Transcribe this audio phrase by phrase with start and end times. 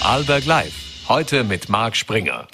[0.00, 1.08] Vorarlberg Live.
[1.08, 2.48] Heute mit Marc Springer.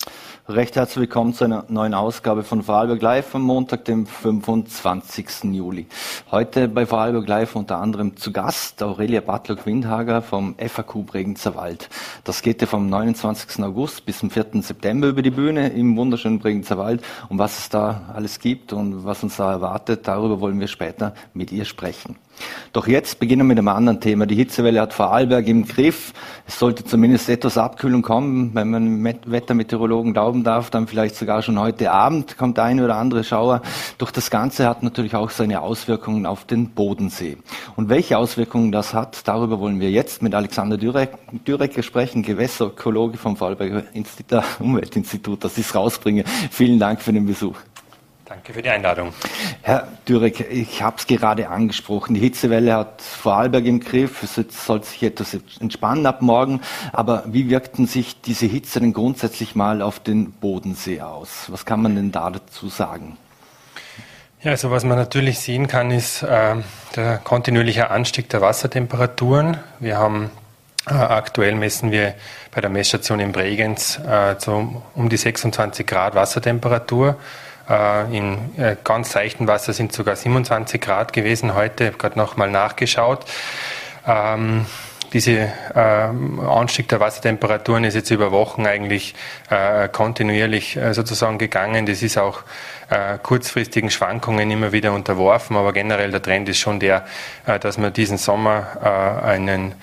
[0.48, 5.44] Recht herzlich willkommen zu einer neuen Ausgabe von Vorarlberg Live am Montag, dem 25.
[5.52, 5.86] Juli.
[6.32, 11.88] Heute bei Vorarlberg Live unter anderem zu Gast Aurelia Butler-Quindhager vom FAQ Bregenzer Wald.
[12.24, 13.62] Das geht ja vom 29.
[13.62, 14.46] August bis zum 4.
[14.62, 17.00] September über die Bühne im wunderschönen Bregenzer Wald.
[17.28, 21.14] Und was es da alles gibt und was uns da erwartet, darüber wollen wir später
[21.32, 22.16] mit ihr sprechen.
[22.72, 24.26] Doch jetzt beginnen wir mit einem anderen Thema.
[24.26, 26.12] Die Hitzewelle hat Vorarlberg im Griff.
[26.46, 28.50] Es sollte zumindest etwas Abkühlung kommen.
[28.54, 33.24] Wenn man Wettermeteorologen glauben darf, dann vielleicht sogar schon heute Abend kommt ein oder andere
[33.24, 33.62] Schauer.
[33.98, 37.38] Doch das Ganze hat natürlich auch seine Auswirkungen auf den Bodensee.
[37.76, 41.10] Und welche Auswirkungen das hat, darüber wollen wir jetzt mit Alexander Dürek,
[41.82, 43.84] sprechen, Gewässerökologe vom Vorarlberger
[44.60, 46.24] Umweltinstitut, dass ich es rausbringe.
[46.50, 47.56] Vielen Dank für den Besuch.
[48.46, 49.12] Danke für die Einladung.
[49.62, 52.14] Herr Dürek, ich habe es gerade angesprochen.
[52.14, 54.22] Die Hitzewelle hat Vorarlberg im Griff.
[54.22, 56.60] Es soll sich etwas entspannen ab morgen.
[56.92, 61.46] Aber wie wirkten sich diese Hitze denn grundsätzlich mal auf den Bodensee aus?
[61.48, 63.16] Was kann man denn da dazu sagen?
[64.42, 66.54] Ja, also was man natürlich sehen kann, ist äh,
[66.94, 69.56] der kontinuierliche Anstieg der Wassertemperaturen.
[69.80, 70.30] Wir haben
[70.88, 72.14] äh, aktuell messen wir
[72.54, 77.16] bei der Messstation in Bregenz äh, so um die 26 Grad Wassertemperatur.
[77.68, 81.84] Äh, in äh, ganz seichten Wasser sind sogar 27 Grad gewesen heute.
[81.84, 83.24] Ich habe gerade nochmal nachgeschaut.
[84.06, 84.66] Ähm,
[85.12, 89.14] diese äh, Anstieg der Wassertemperaturen ist jetzt über Wochen eigentlich
[89.50, 91.86] äh, kontinuierlich äh, sozusagen gegangen.
[91.86, 92.40] Das ist auch
[92.90, 97.04] äh, kurzfristigen Schwankungen immer wieder unterworfen, aber generell der Trend ist schon der,
[97.44, 99.74] dass wir diesen Sommer einen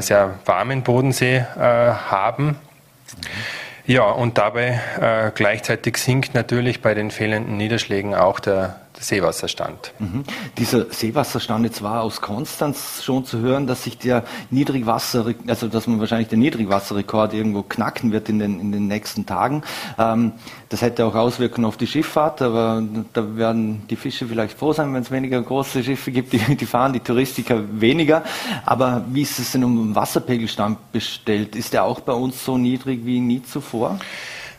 [0.00, 2.46] sehr warmen Bodensee haben.
[2.48, 3.69] Mhm.
[3.86, 9.92] Ja, und dabei äh, gleichzeitig sinkt natürlich bei den fehlenden Niederschlägen auch der, Seewasserstand.
[9.98, 10.24] Mhm.
[10.58, 15.86] Dieser Seewasserstand, jetzt war aus Konstanz schon zu hören, dass sich der Niedrigwasser, also dass
[15.86, 19.62] man wahrscheinlich den Niedrigwasserrekord irgendwo knacken wird in den, in den nächsten Tagen.
[19.98, 20.32] Ähm,
[20.68, 24.92] das hätte auch Auswirkungen auf die Schifffahrt, aber da werden die Fische vielleicht froh sein,
[24.94, 28.22] wenn es weniger große Schiffe gibt, die, die fahren, die Touristiker weniger.
[28.66, 31.56] Aber wie ist es denn um den Wasserpegelstand bestellt?
[31.56, 33.98] Ist der auch bei uns so niedrig wie nie zuvor?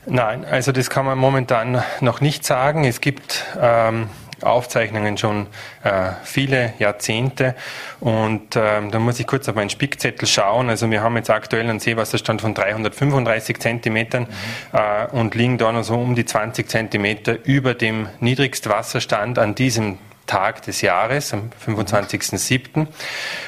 [0.08, 2.85] Nein, also das kann man momentan noch nicht sagen.
[2.85, 4.09] Es gibt ähm,
[4.44, 5.47] Aufzeichnungen schon
[5.84, 7.56] äh, viele Jahrzehnte.
[8.00, 10.69] Und ähm, da muss ich kurz auf meinen Spickzettel schauen.
[10.69, 14.78] Also wir haben jetzt aktuell einen Seewasserstand von 335 Zentimetern mhm.
[14.78, 19.97] äh, und liegen da noch so um die 20 Zentimeter über dem Niedrigstwasserstand an diesem
[20.31, 22.88] Tag des Jahres, am 25.07.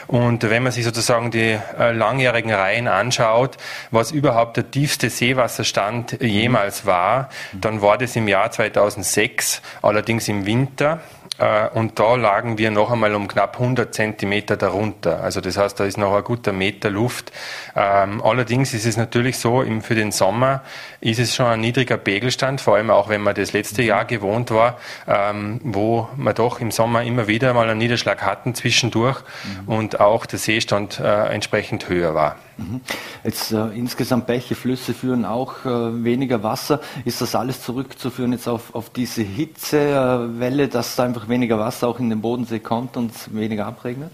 [0.07, 3.55] Und wenn man sich sozusagen die äh, langjährigen Reihen anschaut,
[3.89, 10.45] was überhaupt der tiefste Seewasserstand jemals war, dann war das im Jahr 2006, allerdings im
[10.45, 10.99] Winter.
[11.39, 15.21] Äh, und da lagen wir noch einmal um knapp 100 Zentimeter darunter.
[15.21, 17.31] Also das heißt, da ist noch ein guter Meter Luft.
[17.75, 20.61] Ähm, allerdings ist es natürlich so, für den Sommer
[21.01, 23.87] ist es schon ein niedriger Pegelstand, vor allem auch wenn man das letzte mhm.
[23.87, 24.77] Jahr gewohnt war,
[25.07, 29.73] ähm, wo wir doch im Sommer immer wieder mal einen Niederschlag hatten zwischendurch mhm.
[29.73, 32.37] und auch der Seestand äh, entsprechend höher war.
[32.57, 32.81] Mhm.
[33.23, 36.81] Jetzt äh, insgesamt Bäche, Flüsse führen auch äh, weniger Wasser.
[37.05, 41.99] Ist das alles zurückzuführen jetzt auf, auf diese Hitzewelle, dass da einfach weniger Wasser auch
[41.99, 44.11] in den Bodensee kommt und weniger abregnet?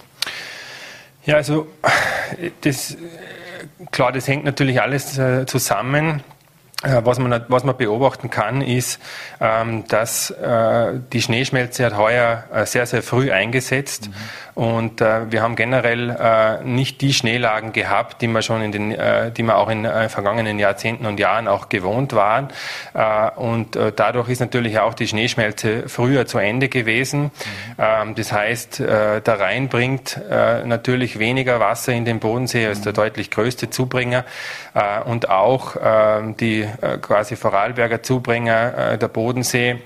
[1.26, 1.68] Ja, also
[2.62, 2.98] das,
[3.92, 6.24] klar, das hängt natürlich alles äh, zusammen.
[6.82, 9.02] Äh, was man, was man beobachten kann, ist,
[9.42, 14.08] ähm, dass äh, die Schneeschmelze hat heuer äh, sehr, sehr früh eingesetzt.
[14.08, 14.14] Mhm.
[14.56, 19.56] Und wir haben generell nicht die Schneelagen gehabt, die wir schon in den, die wir
[19.56, 22.50] auch in vergangenen Jahrzehnten und Jahren auch gewohnt waren.
[23.38, 27.22] und dadurch ist natürlich auch die Schneeschmelze früher zu Ende gewesen.
[27.22, 27.32] Mhm.
[27.78, 32.98] Ähm, das heißt, der Rhein bringt natürlich weniger Wasser in den Bodensee als der mhm.
[32.98, 34.26] deutlich größte Zubringer.
[35.06, 36.69] und auch ähm, die äh,
[37.02, 39.80] quasi Vorarlberger Zubringer, äh, der Bodensee,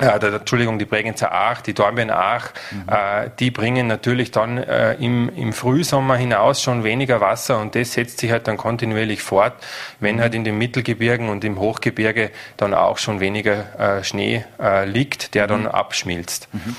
[0.00, 2.84] äh, der, Entschuldigung, die Bregenzer Aach, die Dornbirn Aach, mhm.
[2.88, 7.92] äh, die bringen natürlich dann äh, im, im Frühsommer hinaus schon weniger Wasser und das
[7.92, 9.54] setzt sich halt dann kontinuierlich fort,
[10.00, 10.20] wenn mhm.
[10.20, 15.34] halt in den Mittelgebirgen und im Hochgebirge dann auch schon weniger äh, Schnee äh, liegt,
[15.34, 15.68] der dann mhm.
[15.68, 16.48] abschmilzt.
[16.52, 16.76] Mhm.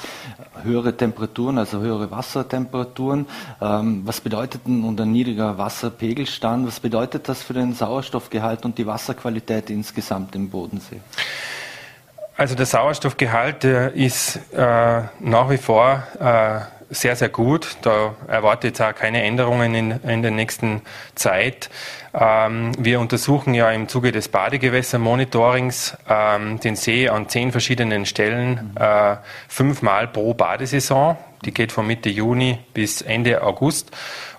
[0.64, 3.26] Höhere Temperaturen, also höhere Wassertemperaturen.
[3.62, 8.86] Ähm, was bedeutet denn unter niedriger Wasserpegelstand, was bedeutet das für den Sauerstoffgehalt und die
[8.86, 11.02] Wasserqualität insgesamt im Bodensee?
[12.42, 17.78] Also der Sauerstoffgehalt ist äh, nach wie vor äh, sehr, sehr gut.
[17.84, 20.82] Da erwarte ich jetzt auch keine Änderungen in, in der nächsten
[21.14, 21.70] Zeit.
[22.16, 28.76] Ähm, wir untersuchen ja im Zuge des Badegewässermonitorings ähm, den See an zehn verschiedenen Stellen
[28.76, 29.18] äh,
[29.48, 31.18] fünfmal pro Badesaison.
[31.46, 33.92] Die geht von Mitte Juni bis Ende August.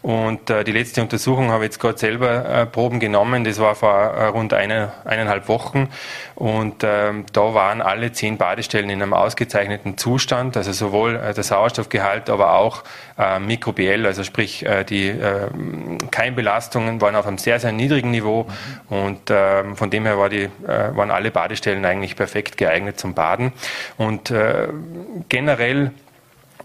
[0.02, 3.44] Und äh, die letzte Untersuchung habe ich jetzt gerade selber äh, Proben genommen.
[3.44, 5.88] Das war vor äh, rund eine, eineinhalb Wochen.
[6.34, 10.56] Und ähm, da waren alle zehn Badestellen in einem ausgezeichneten Zustand.
[10.56, 12.82] Also sowohl äh, der Sauerstoffgehalt, aber auch
[13.18, 15.48] äh, mikrobiell, also sprich äh, die äh,
[16.10, 18.46] Keimbelastungen waren auf einem sehr, sehr niedrigen Niveau.
[18.90, 23.14] Und äh, von dem her war die, äh, waren alle Badestellen eigentlich perfekt geeignet zum
[23.14, 23.52] Baden.
[23.98, 24.68] Und äh,
[25.28, 25.92] generell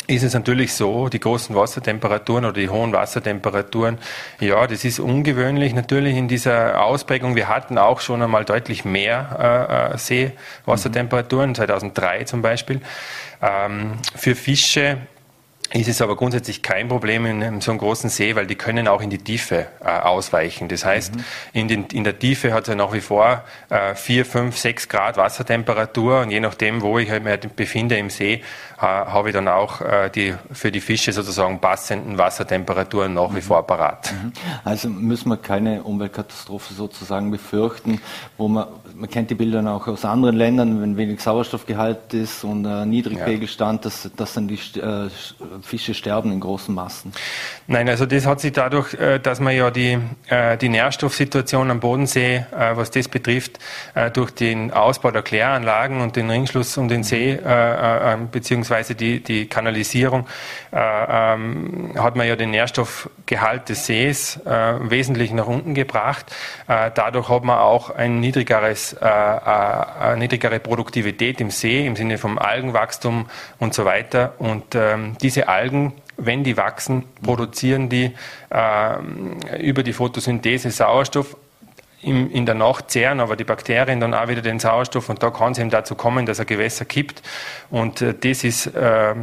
[0.07, 3.98] ist es natürlich so, die großen Wassertemperaturen oder die hohen Wassertemperaturen,
[4.39, 7.36] ja, das ist ungewöhnlich natürlich in dieser Ausprägung.
[7.36, 12.81] Wir hatten auch schon einmal deutlich mehr äh, äh Seewassertemperaturen, 2003 zum Beispiel.
[13.42, 14.98] Ähm, für Fische
[15.74, 19.02] ist es aber grundsätzlich kein Problem in so einem großen See, weil die können auch
[19.02, 20.69] in die Tiefe äh, ausweichen.
[20.69, 21.24] Das heißt, mhm.
[21.54, 24.90] in, den, in, der Tiefe hat es ja nach wie vor äh, 4, 5, 6
[24.90, 29.34] Grad Wassertemperatur und je nachdem, wo ich halt mich befinde im See, äh, habe ich
[29.34, 33.42] dann auch äh, die für die Fische sozusagen passenden Wassertemperaturen nach wie mhm.
[33.42, 34.14] vor parat.
[34.14, 34.34] Mhm.
[34.64, 38.00] Also müssen wir keine Umweltkatastrophe sozusagen befürchten,
[38.38, 42.66] wo man, man kennt die Bilder auch aus anderen Ländern, wenn wenig Sauerstoffgehalt ist und
[42.66, 43.90] äh, Niedrigpegelstand, ja.
[43.90, 45.10] dass, dass dann die äh,
[45.62, 47.12] Fische sterben in großen Massen.
[47.68, 49.98] Nein, also das hat sich dadurch, äh, dass man ja die,
[50.30, 53.59] äh, die Nährstoffsituation am Bodensee, äh, was das betrifft,
[54.13, 57.39] durch den Ausbau der Kläranlagen und den Ringschluss um den See
[58.31, 60.27] beziehungsweise beziehungsweise die, die Kanalisierung,
[60.71, 62.51] äh, ähm, hat man ja den
[63.27, 66.25] Nährstoffgehalt des Sees äh, wesentlich nach unten gebracht.
[66.68, 72.18] Äh, dadurch hat man auch ein niedrigeres, äh, äh, niedrigere Produktivität im See im Sinne
[72.18, 73.27] vom Algenwachstum
[73.59, 74.33] und so weiter.
[74.39, 78.12] Und ähm, diese Algen wenn die wachsen, produzieren die
[78.50, 81.38] äh, über die Photosynthese Sauerstoff
[82.01, 85.51] in der Nacht zehren aber die Bakterien dann auch wieder den Sauerstoff und da kann
[85.51, 87.21] es eben dazu kommen, dass ein Gewässer kippt
[87.69, 89.13] und äh, das ist, äh,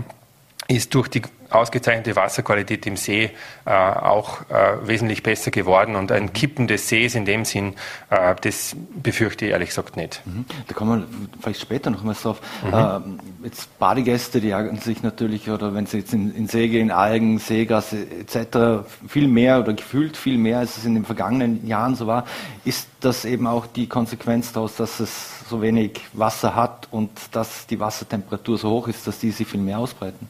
[0.69, 3.31] ist durch die ausgezeichnete Wasserqualität im See
[3.64, 5.94] äh, auch äh, wesentlich besser geworden.
[5.94, 7.75] Und ein Kippen des Sees in dem Sinn,
[8.11, 10.22] äh, das befürchte ich ehrlich gesagt nicht.
[10.25, 10.44] Mhm.
[10.66, 12.40] Da kommen wir vielleicht später noch mal drauf.
[12.64, 12.75] Mhm.
[12.75, 16.90] Ähm, jetzt Badegäste, die jagen sich natürlich, oder wenn sie jetzt in, in See gehen,
[16.90, 21.94] Algen, Seegas etc., viel mehr oder gefühlt viel mehr, als es in den vergangenen Jahren
[21.94, 22.25] so war.
[22.64, 27.67] Ist das eben auch die Konsequenz daraus, dass es so wenig Wasser hat und dass
[27.67, 30.28] die Wassertemperatur so hoch ist, dass die sich viel mehr ausbreiten?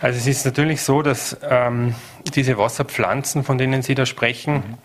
[0.00, 1.94] Also es ist natürlich so, dass ähm,
[2.34, 4.76] diese Wasserpflanzen, von denen Sie da sprechen,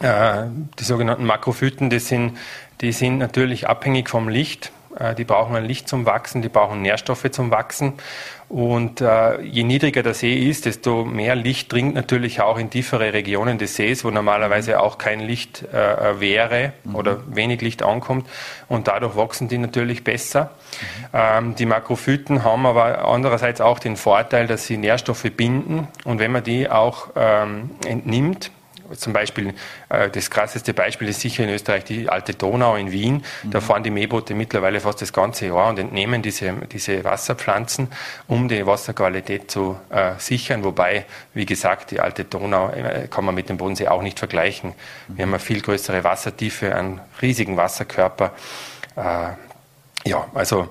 [0.00, 0.06] mhm.
[0.06, 0.44] äh,
[0.78, 2.38] die sogenannten Makrophyten, die sind,
[2.80, 4.72] die sind natürlich abhängig vom Licht.
[4.98, 7.94] Äh, die brauchen ein Licht zum Wachsen, die brauchen Nährstoffe zum Wachsen.
[8.48, 13.14] Und äh, je niedriger der See ist, desto mehr Licht dringt natürlich auch in tiefere
[13.14, 16.94] Regionen des Sees, wo normalerweise auch kein Licht äh, wäre mhm.
[16.94, 18.28] oder wenig Licht ankommt.
[18.68, 20.50] Und dadurch wachsen die natürlich besser.
[20.50, 21.06] Mhm.
[21.14, 25.88] Ähm, die Makrophyten haben aber andererseits auch den Vorteil, dass sie Nährstoffe binden.
[26.04, 28.50] Und wenn man die auch ähm, entnimmt,
[28.96, 29.54] zum Beispiel,
[29.88, 33.24] äh, das krasseste Beispiel ist sicher in Österreich die alte Donau in Wien.
[33.42, 33.50] Mhm.
[33.50, 37.88] Da fahren die Mähboote mittlerweile fast das ganze Jahr und entnehmen diese, diese Wasserpflanzen,
[38.28, 40.64] um die Wasserqualität zu äh, sichern.
[40.64, 44.74] Wobei, wie gesagt, die alte Donau äh, kann man mit dem Bodensee auch nicht vergleichen.
[45.08, 45.16] Mhm.
[45.16, 48.32] Wir haben eine viel größere Wassertiefe, einen riesigen Wasserkörper.
[50.04, 50.68] Ja, also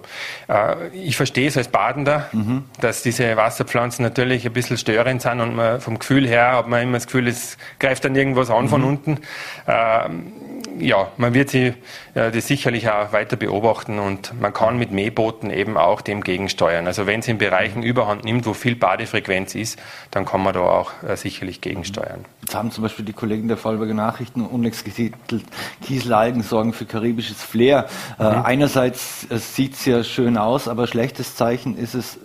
[0.49, 2.65] äh, ich verstehe es als Badender, mhm.
[2.81, 6.83] dass diese Wasserpflanzen natürlich ein bisschen störend sind und man, vom Gefühl her hat man
[6.83, 8.69] immer das Gefühl, es greift dann irgendwas an mhm.
[8.69, 9.19] von unten.
[9.67, 10.33] Ähm,
[10.81, 11.73] ja, man wird sie
[12.13, 16.87] äh, das sicherlich auch weiter beobachten und man kann mit Mähbooten eben auch dem gegensteuern.
[16.87, 17.83] Also wenn es in Bereichen.
[17.83, 19.79] Überhand nimmt, wo viel Badefrequenz ist,
[20.11, 22.25] dann kann man da auch äh, sicherlich gegensteuern.
[22.41, 25.43] Jetzt haben zum Beispiel die Kollegen der Fallberger Nachrichten unlängst getitelt,
[25.83, 27.87] Kieselalgen sorgen für karibisches Flair.
[28.19, 28.41] Äh, mhm.
[28.43, 32.19] einerseits sieht es ja schön aus, aber schlechtes Zeichen ist es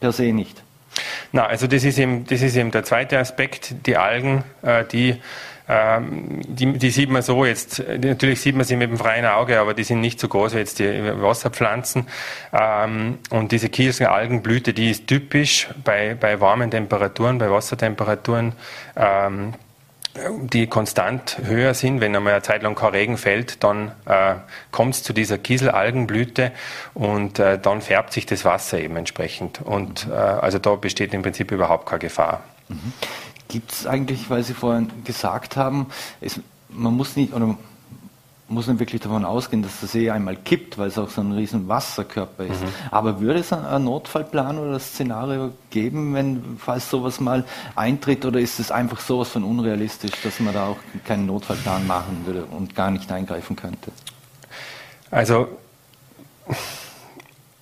[0.00, 0.62] per se nicht.
[1.32, 5.16] Na, also das ist eben, das ist eben der zweite Aspekt, die Algen, äh, die
[5.68, 9.58] ähm, die, die, sieht man so jetzt, natürlich sieht man sie mit dem freien Auge,
[9.58, 12.06] aber die sind nicht so groß wie jetzt die Wasserpflanzen.
[12.52, 18.52] Ähm, und diese Kieseln-Algenblüte, die ist typisch bei, bei warmen Temperaturen, bei Wassertemperaturen.
[18.96, 19.54] Ähm,
[20.40, 24.36] die konstant höher sind, wenn einmal eine Zeit lang kein Regen fällt, dann äh,
[24.70, 26.52] kommt es zu dieser Kieselalgenblüte
[26.94, 29.60] und äh, dann färbt sich das Wasser eben entsprechend.
[29.62, 32.44] Und äh, also da besteht im Prinzip überhaupt keine Gefahr.
[32.68, 32.92] Mhm.
[33.48, 35.86] Gibt es eigentlich, weil Sie vorhin gesagt haben,
[36.20, 37.56] es, man muss nicht oder
[38.48, 41.32] muss nicht wirklich davon ausgehen, dass der See einmal kippt, weil es auch so ein
[41.32, 42.62] riesen Wasserkörper ist.
[42.62, 42.68] Mhm.
[42.90, 48.38] Aber würde es einen Notfallplan oder ein Szenario geben, wenn falls sowas mal eintritt, oder
[48.38, 52.76] ist es einfach sowas von unrealistisch, dass man da auch keinen Notfallplan machen würde und
[52.76, 53.90] gar nicht eingreifen könnte?
[55.10, 55.48] Also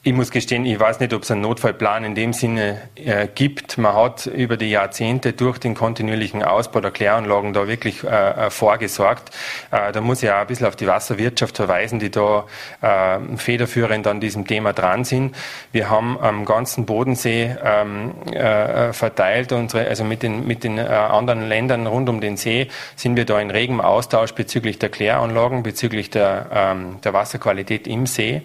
[0.06, 3.78] ich muss gestehen, ich weiß nicht, ob es einen Notfallplan in dem Sinne äh, gibt.
[3.78, 8.50] Man hat über die Jahrzehnte durch den kontinuierlichen Ausbau der Kläranlagen da wirklich äh, äh
[8.50, 9.30] vorgesorgt.
[9.70, 12.44] Äh, da muss ich auch ein bisschen auf die Wasserwirtschaft verweisen, die da
[12.82, 15.34] äh, federführend an diesem Thema dran sind.
[15.72, 21.48] Wir haben am ganzen Bodensee ähm, äh, verteilt unsere, also mit den, mit den anderen
[21.48, 26.10] Ländern rund um den See sind wir da in regem Austausch bezüglich der Kläranlagen, bezüglich
[26.10, 28.42] der, ähm, der Wasserqualität im See.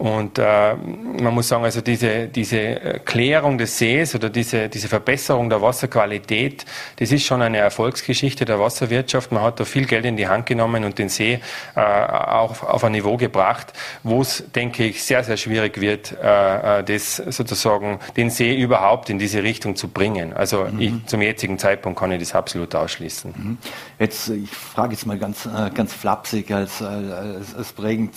[0.00, 4.88] Und äh, man muss sagen, also diese, diese äh, Klärung des Sees oder diese, diese
[4.88, 6.64] Verbesserung der Wasserqualität,
[6.96, 9.30] das ist schon eine Erfolgsgeschichte der Wasserwirtschaft.
[9.30, 11.40] Man hat da viel Geld in die Hand genommen und den See
[11.76, 16.78] äh, auch auf ein Niveau gebracht, wo es, denke ich, sehr, sehr schwierig wird, äh,
[16.78, 20.32] äh, das sozusagen den See überhaupt in diese Richtung zu bringen.
[20.32, 20.80] Also mhm.
[20.80, 23.34] ich, zum jetzigen Zeitpunkt kann ich das absolut ausschließen.
[23.36, 23.58] Mhm.
[23.98, 28.14] Jetzt, ich frage jetzt mal ganz, äh, ganz flapsig als, als, als prägend,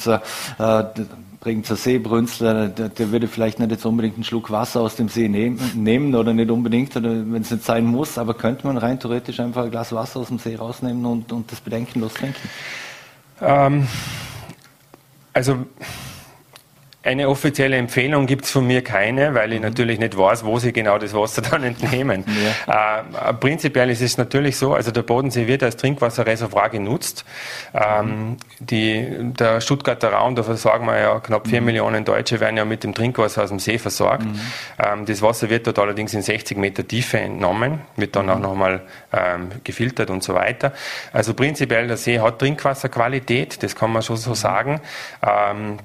[1.44, 5.28] Bregenzer Seebrünstler, der, der, würde vielleicht nicht jetzt unbedingt einen Schluck Wasser aus dem See
[5.28, 8.98] nehmen, nehmen oder nicht unbedingt, oder wenn es nicht sein muss, aber könnte man rein
[8.98, 12.50] theoretisch einfach ein Glas Wasser aus dem See rausnehmen und, und das bedenkenlos trinken?
[13.42, 13.86] Ähm,
[15.34, 15.66] also
[17.04, 19.66] eine offizielle Empfehlung gibt es von mir keine, weil ich mhm.
[19.66, 22.24] natürlich nicht weiß, wo sie genau das Wasser dann entnehmen.
[22.66, 23.04] Ja.
[23.30, 27.26] Äh, prinzipiell ist es natürlich so, also der Bodensee wird als Trinkwasserreservoir genutzt.
[27.74, 28.38] Ähm, mhm.
[28.60, 31.66] die, der Stuttgarter Raum, da versorgen wir ja knapp vier mhm.
[31.66, 34.24] Millionen Deutsche, werden ja mit dem Trinkwasser aus dem See versorgt.
[34.24, 34.40] Mhm.
[34.80, 38.42] Ähm, das Wasser wird dort allerdings in 60 Meter Tiefe entnommen, wird dann auch mhm.
[38.42, 38.82] nochmal
[39.12, 40.72] ähm, gefiltert und so weiter.
[41.12, 44.36] Also prinzipiell der See hat Trinkwasserqualität, das kann man schon so mhm.
[44.36, 44.82] sagen.
[45.22, 45.80] Ähm,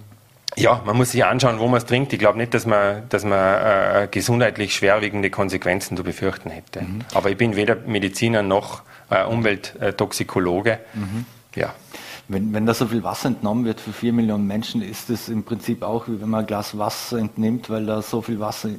[0.57, 2.13] ja, man muss sich anschauen, wo man es trinkt.
[2.13, 6.83] Ich glaube nicht, dass man, dass man äh, gesundheitlich schwerwiegende Konsequenzen zu befürchten hätte.
[6.83, 7.01] Mhm.
[7.15, 10.81] Aber ich bin weder Mediziner noch äh, Umwelttoxikologe.
[10.95, 11.27] Mhm.
[11.55, 11.75] Ja.
[12.29, 15.45] Wenn, wenn da so viel Wasser entnommen wird für vier Millionen Menschen, ist es im
[15.45, 18.71] Prinzip auch wie wenn man ein Glas Wasser entnimmt, weil da so viel Wasser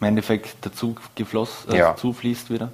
[0.00, 1.96] im Endeffekt dazu gefloss, äh, ja.
[1.96, 2.70] zufließt wieder?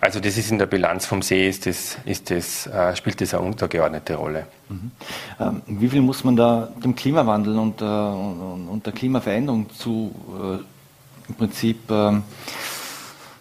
[0.00, 3.34] Also das ist in der Bilanz vom See, ist das, ist das, äh, spielt das
[3.34, 4.46] eine untergeordnete Rolle.
[4.68, 4.90] Mhm.
[5.40, 10.14] Ähm, wie viel muss man da dem Klimawandel und, äh, und, und der Klimaveränderung zu
[10.38, 12.22] äh, im Prinzip ähm,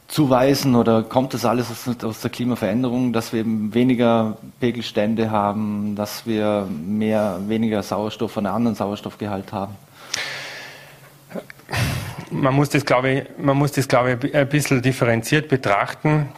[0.08, 5.96] zuweisen oder kommt das alles aus, aus, der Klimaveränderung, dass wir eben weniger Pegelstände haben,
[5.96, 9.76] dass wir mehr, weniger Sauerstoff, einen anderen Sauerstoffgehalt haben?
[12.36, 16.30] Man muss das, glaube ich, man muss das, glaube ich, ein bisschen differenziert betrachten.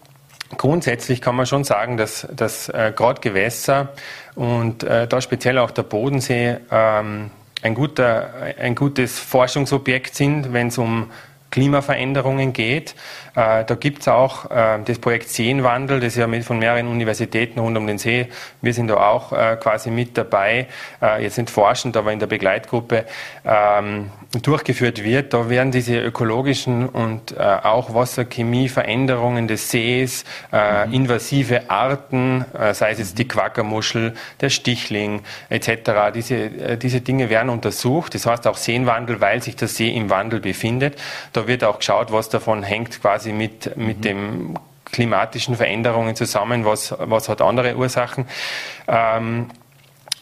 [0.57, 3.89] Grundsätzlich kann man schon sagen, dass, dass äh, gerade Gewässer
[4.35, 10.67] und äh, da speziell auch der Bodensee ähm, ein, guter, ein gutes Forschungsobjekt sind, wenn
[10.67, 11.11] es um
[11.51, 12.95] Klimaveränderungen geht.
[13.35, 17.59] Äh, da gibt es auch äh, das Projekt Seenwandel, das ja mit von mehreren Universitäten
[17.59, 18.27] rund um den See,
[18.61, 20.67] wir sind da auch äh, quasi mit dabei,
[21.01, 23.05] äh, jetzt nicht forschend, aber in der Begleitgruppe
[23.45, 25.33] ähm, durchgeführt wird.
[25.33, 30.93] Da werden diese ökologischen und äh, auch Wasserchemieveränderungen des Sees, äh, mhm.
[30.93, 38.15] invasive Arten, sei es jetzt die Quackermuschel, der Stichling etc., diese, diese Dinge werden untersucht.
[38.15, 40.99] Das heißt auch Seenwandel, weil sich der See im Wandel befindet.
[41.33, 44.01] Da wird auch geschaut, was davon hängt quasi mit, mit mhm.
[44.01, 44.59] dem
[44.91, 48.25] klimatischen Veränderungen zusammen, was, was hat andere Ursachen.
[48.87, 49.47] Ähm,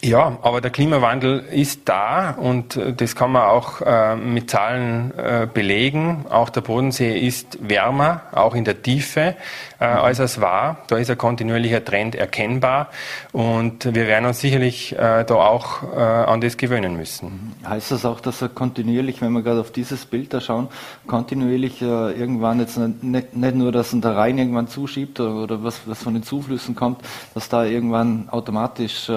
[0.05, 5.11] ja, aber der Klimawandel ist da und äh, das kann man auch äh, mit Zahlen
[5.17, 6.25] äh, belegen.
[6.29, 9.35] Auch der Bodensee ist wärmer, auch in der Tiefe,
[9.79, 9.97] äh, mhm.
[9.97, 10.77] als es war.
[10.87, 12.89] Da ist ein kontinuierlicher Trend erkennbar
[13.31, 17.55] und wir werden uns sicherlich äh, da auch äh, an das gewöhnen müssen.
[17.63, 17.67] Mhm.
[17.67, 20.67] Heißt das auch, dass er kontinuierlich, wenn wir gerade auf dieses Bild da schauen,
[21.07, 25.81] kontinuierlich irgendwann jetzt nicht, nicht nur, dass er da rein irgendwann zuschiebt oder, oder was,
[25.87, 27.01] was von den Zuflüssen kommt,
[27.33, 29.09] dass da irgendwann automatisch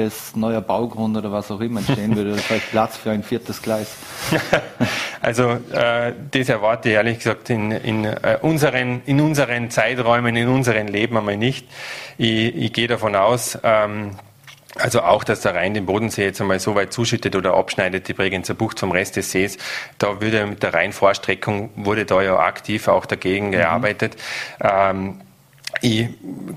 [0.00, 3.96] neues, neuer Baugrund oder was auch immer entstehen würde, vielleicht Platz für ein viertes Gleis.
[5.20, 10.48] also äh, das erwarte ich ehrlich gesagt in, in, äh, unseren, in unseren Zeiträumen, in
[10.48, 11.66] unserem Leben einmal nicht.
[12.18, 14.12] Ich, ich gehe davon aus, ähm,
[14.76, 18.14] also auch, dass der Rhein den Bodensee jetzt einmal so weit zuschüttet oder abschneidet, die
[18.14, 19.58] Bregenzer Bucht vom Rest des Sees,
[19.98, 23.52] da würde mit der Rheinvorstreckung, wurde da ja aktiv auch dagegen mhm.
[23.52, 24.16] gearbeitet.
[24.60, 25.20] Ähm,
[25.80, 26.08] ich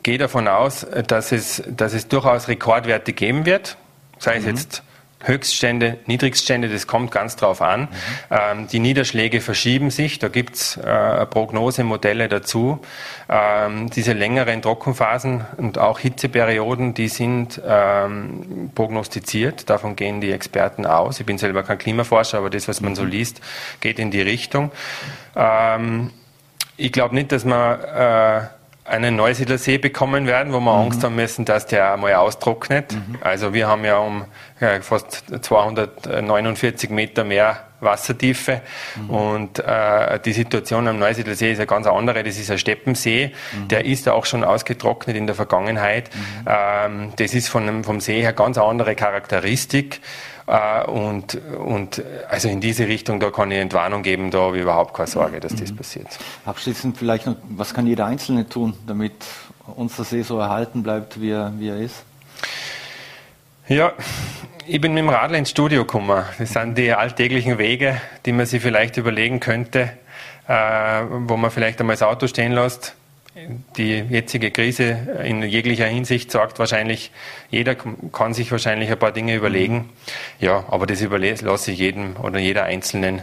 [0.03, 3.77] gehe davon aus, dass es, dass es durchaus Rekordwerte geben wird,
[4.19, 4.49] sei es mhm.
[4.49, 4.83] jetzt
[5.23, 7.81] Höchststände, Niedrigststände, das kommt ganz drauf an.
[7.81, 7.87] Mhm.
[8.29, 12.79] Ähm, die Niederschläge verschieben sich, da gibt's äh, Prognosemodelle dazu.
[13.29, 20.85] Ähm, diese längeren Trockenphasen und auch Hitzeperioden, die sind ähm, prognostiziert, davon gehen die Experten
[20.85, 21.19] aus.
[21.21, 23.09] Ich bin selber kein Klimaforscher, aber das, was man so mhm.
[23.09, 23.41] liest,
[23.79, 24.71] geht in die Richtung.
[25.35, 26.11] Ähm,
[26.75, 28.41] ich glaube nicht, dass man äh,
[28.85, 30.85] einen Neusiedlersee bekommen werden, wo wir mhm.
[30.85, 32.93] Angst haben müssen, dass der einmal austrocknet.
[32.93, 33.17] Mhm.
[33.21, 34.25] Also wir haben ja um
[34.59, 38.61] ja, fast 249 Meter mehr Wassertiefe.
[38.95, 39.09] Mhm.
[39.09, 42.23] Und äh, die Situation am Neusiedler See ist eine ganz andere.
[42.23, 43.31] Das ist ein Steppensee.
[43.53, 43.67] Mhm.
[43.67, 46.09] Der ist auch schon ausgetrocknet in der Vergangenheit.
[46.13, 46.47] Mhm.
[46.47, 50.01] Ähm, das ist von, vom See her ganz andere Charakteristik.
[50.47, 54.63] Äh, und, und also in diese Richtung, da kann ich Entwarnung geben, da habe ich
[54.63, 55.77] überhaupt keine Sorge, dass das mhm.
[55.77, 56.07] passiert.
[56.45, 59.13] Abschließend vielleicht noch, was kann jeder Einzelne tun, damit
[59.75, 62.03] unser See so erhalten bleibt, wie er, wie er ist?
[63.69, 63.93] Ja,
[64.67, 66.25] ich bin mit dem Radler ins Studio gekommen.
[66.37, 69.89] Das sind die alltäglichen Wege, die man sich vielleicht überlegen könnte,
[70.49, 72.93] äh, wo man vielleicht einmal das Auto stehen lässt.
[73.77, 77.11] Die jetzige Krise in jeglicher Hinsicht sagt wahrscheinlich,
[77.51, 77.75] jeder
[78.11, 79.89] kann sich wahrscheinlich ein paar Dinge überlegen.
[80.41, 83.21] Ja, aber das überlasse ich jedem oder jeder Einzelnen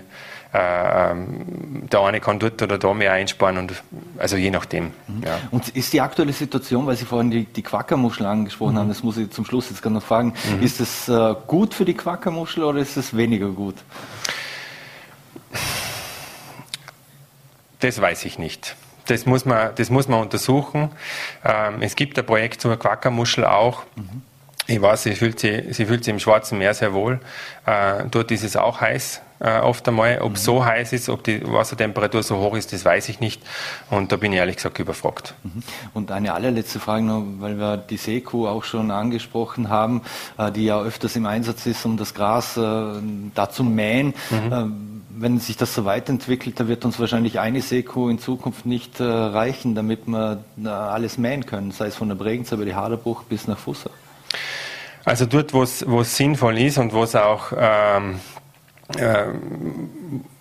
[0.52, 3.82] der eine kann dort oder da mehr einsparen und
[4.18, 4.86] also je nachdem.
[5.06, 5.22] Mhm.
[5.24, 5.38] Ja.
[5.52, 8.78] Und ist die aktuelle Situation, weil Sie vorhin die, die Quackermuschel angesprochen mhm.
[8.78, 10.62] haben, das muss ich zum Schluss jetzt gerade noch fragen, mhm.
[10.62, 13.76] ist es äh, gut für die Quackermuschel oder ist es weniger gut?
[17.78, 18.76] Das weiß ich nicht.
[19.06, 20.90] Das muss man, das muss man untersuchen.
[21.44, 23.84] Ähm, es gibt ein Projekt zur Quackermuschel auch.
[23.96, 24.22] Mhm.
[24.66, 27.20] Ich weiß, sie fühlt, sich, sie fühlt sich im Schwarzen Meer sehr wohl.
[27.66, 30.20] Äh, dort ist es auch heiß, äh, oft einmal.
[30.20, 30.44] Ob es mhm.
[30.44, 33.42] so heiß ist, ob die Wassertemperatur so hoch ist, das weiß ich nicht.
[33.90, 35.34] Und da bin ich ehrlich gesagt überfragt.
[35.42, 35.62] Mhm.
[35.94, 40.02] Und eine allerletzte Frage noch, weil wir die Seekuh auch schon angesprochen haben,
[40.38, 42.60] äh, die ja öfters im Einsatz ist, um das Gras äh,
[43.34, 44.14] da zu mähen.
[44.30, 44.52] Mhm.
[44.52, 49.00] Ähm, wenn sich das so weiterentwickelt, da wird uns wahrscheinlich eine Seekuh in Zukunft nicht
[49.00, 52.74] äh, reichen, damit wir äh, alles mähen können, sei es von der Bregenz über die
[52.74, 53.90] Haderbruch bis nach Fusser.
[55.04, 58.39] Also dort, wo es sinnvoll ist und wo es auch ähm, äh,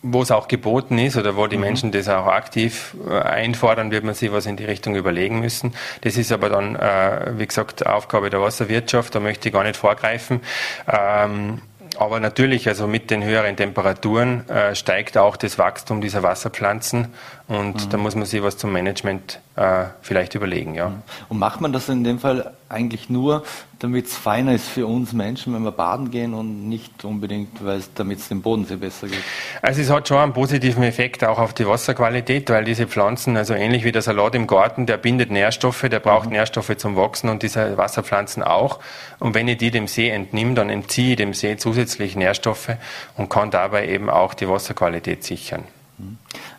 [0.01, 1.63] wo es auch geboten ist oder wo die mhm.
[1.63, 5.74] Menschen das auch aktiv äh, einfordern, wird man sich was in die Richtung überlegen müssen.
[6.01, 9.77] Das ist aber dann, äh, wie gesagt, Aufgabe der Wasserwirtschaft, da möchte ich gar nicht
[9.77, 10.41] vorgreifen.
[10.88, 11.62] Ähm,
[11.98, 17.10] aber natürlich, also mit den höheren Temperaturen äh, steigt auch das Wachstum dieser Wasserpflanzen
[17.50, 17.89] und mhm.
[17.89, 20.75] da muss man sich was zum Management äh, vielleicht überlegen.
[20.75, 20.94] Ja.
[21.29, 23.44] Und macht man das in dem Fall eigentlich nur,
[23.79, 27.50] damit es feiner ist für uns Menschen, wenn wir baden gehen und nicht unbedingt,
[27.95, 29.23] damit es dem Boden viel besser geht?
[29.63, 33.56] Also es hat schon einen positiven Effekt auch auf die Wasserqualität, weil diese Pflanzen, also
[33.56, 36.34] ähnlich wie der Salat im Garten, der bindet Nährstoffe, der braucht mhm.
[36.34, 38.78] Nährstoffe zum Wachsen und diese Wasserpflanzen auch.
[39.17, 42.69] Und wenn ich die dem See entnehme, dann entziehe ich dem See zusätzlich Nährstoffe
[43.17, 45.63] und kann dabei eben auch die Wasserqualität sichern.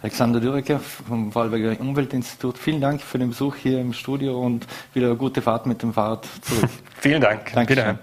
[0.03, 5.15] Alexander Dürecker vom Vorarlberger Umweltinstitut, vielen Dank für den Besuch hier im Studio und wieder
[5.15, 6.71] gute Fahrt mit dem Fahrrad zurück.
[7.01, 7.53] vielen Dank.
[7.53, 7.99] Danke.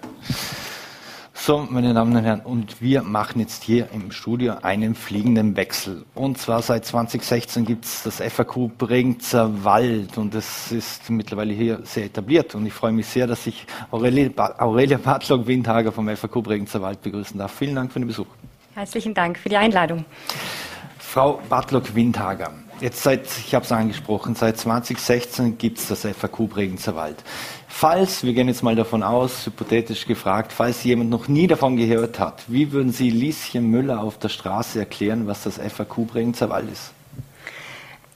[1.47, 6.03] So, meine Damen und Herren, und wir machen jetzt hier im Studio einen fliegenden Wechsel.
[6.13, 11.79] Und zwar seit 2016 gibt es das FAQ Bregenzer Wald und es ist mittlerweile hier
[11.83, 12.53] sehr etabliert.
[12.53, 17.37] Und ich freue mich sehr, dass ich Aurelia, Aurelia Bartlock-Windhager vom FAQ Bregenzer Wald begrüßen
[17.37, 17.53] darf.
[17.53, 18.27] Vielen Dank für den Besuch.
[18.73, 20.03] Herzlichen Dank für die Einladung.
[21.09, 26.97] Frau Bartlock-Windhager, jetzt seit, ich habe es angesprochen, seit 2016 gibt es das FAQ Bregenzer
[26.97, 27.23] Wald.
[27.69, 32.19] Falls, wir gehen jetzt mal davon aus, hypothetisch gefragt, falls jemand noch nie davon gehört
[32.19, 36.69] hat, wie würden Sie Lieschen Müller auf der Straße erklären, was das FAQ Bregenzer Wald
[36.69, 36.91] ist?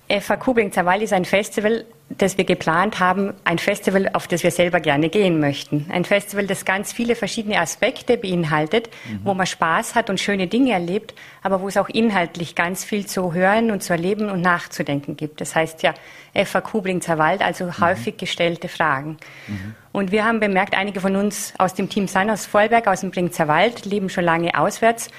[0.10, 1.86] FAQ Bregenzer Wald ist ein Festival,
[2.17, 5.88] das wir geplant haben, ein Festival, auf das wir selber gerne gehen möchten.
[5.89, 9.21] Ein Festival, das ganz viele verschiedene Aspekte beinhaltet, mhm.
[9.24, 13.06] wo man Spaß hat und schöne Dinge erlebt, aber wo es auch inhaltlich ganz viel
[13.06, 15.41] zu hören und zu erleben und nachzudenken gibt.
[15.41, 15.93] Das heißt ja
[16.34, 17.80] FAQ Bringzer Wald, also mhm.
[17.80, 19.17] häufig gestellte Fragen.
[19.47, 19.76] Mhm.
[19.91, 23.12] Und wir haben bemerkt, einige von uns aus dem Team sind aus Vollberg, aus dem
[23.12, 25.10] Bringzer Wald, leben schon lange auswärts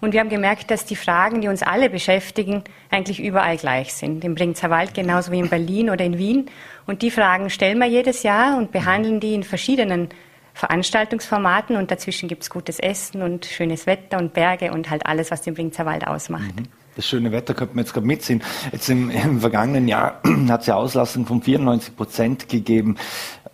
[0.00, 4.24] und wir haben gemerkt, dass die Fragen, die uns alle beschäftigen, eigentlich überall gleich sind.
[4.24, 6.46] Im Bringzer Wald genauso wie in Berlin oder in Wien.
[6.86, 10.08] Und die Fragen stellen wir jedes Jahr und behandeln die in verschiedenen
[10.54, 11.76] Veranstaltungsformaten.
[11.76, 15.42] Und dazwischen gibt es gutes Essen und schönes Wetter und Berge und halt alles, was
[15.42, 16.56] den Bringzer Wald ausmacht.
[16.56, 16.64] Mhm.
[16.96, 18.42] Das schöne Wetter könnte man jetzt gerade mitsehen.
[18.72, 22.96] Jetzt im, im vergangenen Jahr hat es ja Auslastung von 94 Prozent gegeben.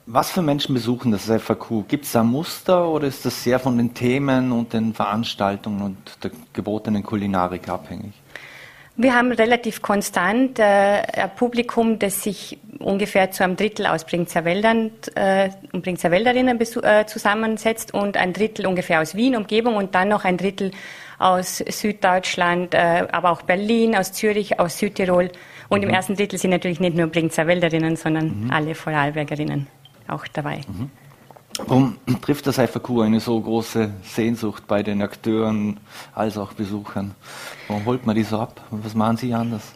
[0.08, 1.88] Was für Menschen besuchen das FAQ?
[1.88, 5.96] Gibt es da Muster oder ist das sehr von den Themen und den Veranstaltungen und
[6.22, 8.12] der gebotenen Kulinarik abhängig?
[8.94, 14.44] Wir haben relativ konstant äh, ein Publikum, das sich ungefähr zu einem Drittel aus Bringzer
[14.44, 19.96] Wäldern äh, und Bringzer Wälderinnen äh, zusammensetzt und ein Drittel ungefähr aus Wien, Umgebung und
[19.96, 20.70] dann noch ein Drittel
[21.18, 25.32] aus Süddeutschland, äh, aber auch Berlin, aus Zürich, aus Südtirol.
[25.68, 25.88] Und mhm.
[25.88, 28.50] im ersten Drittel sind natürlich nicht nur Bringzer Wälderinnen, sondern mhm.
[28.52, 29.66] alle Vorarlbergerinnen
[30.08, 30.60] auch dabei.
[30.68, 30.90] Mhm.
[31.58, 35.80] Warum trifft das FAQ eine so große Sehnsucht bei den Akteuren
[36.14, 37.14] als auch Besuchern?
[37.68, 38.60] Warum holt man die so ab?
[38.70, 39.72] Was machen Sie anders?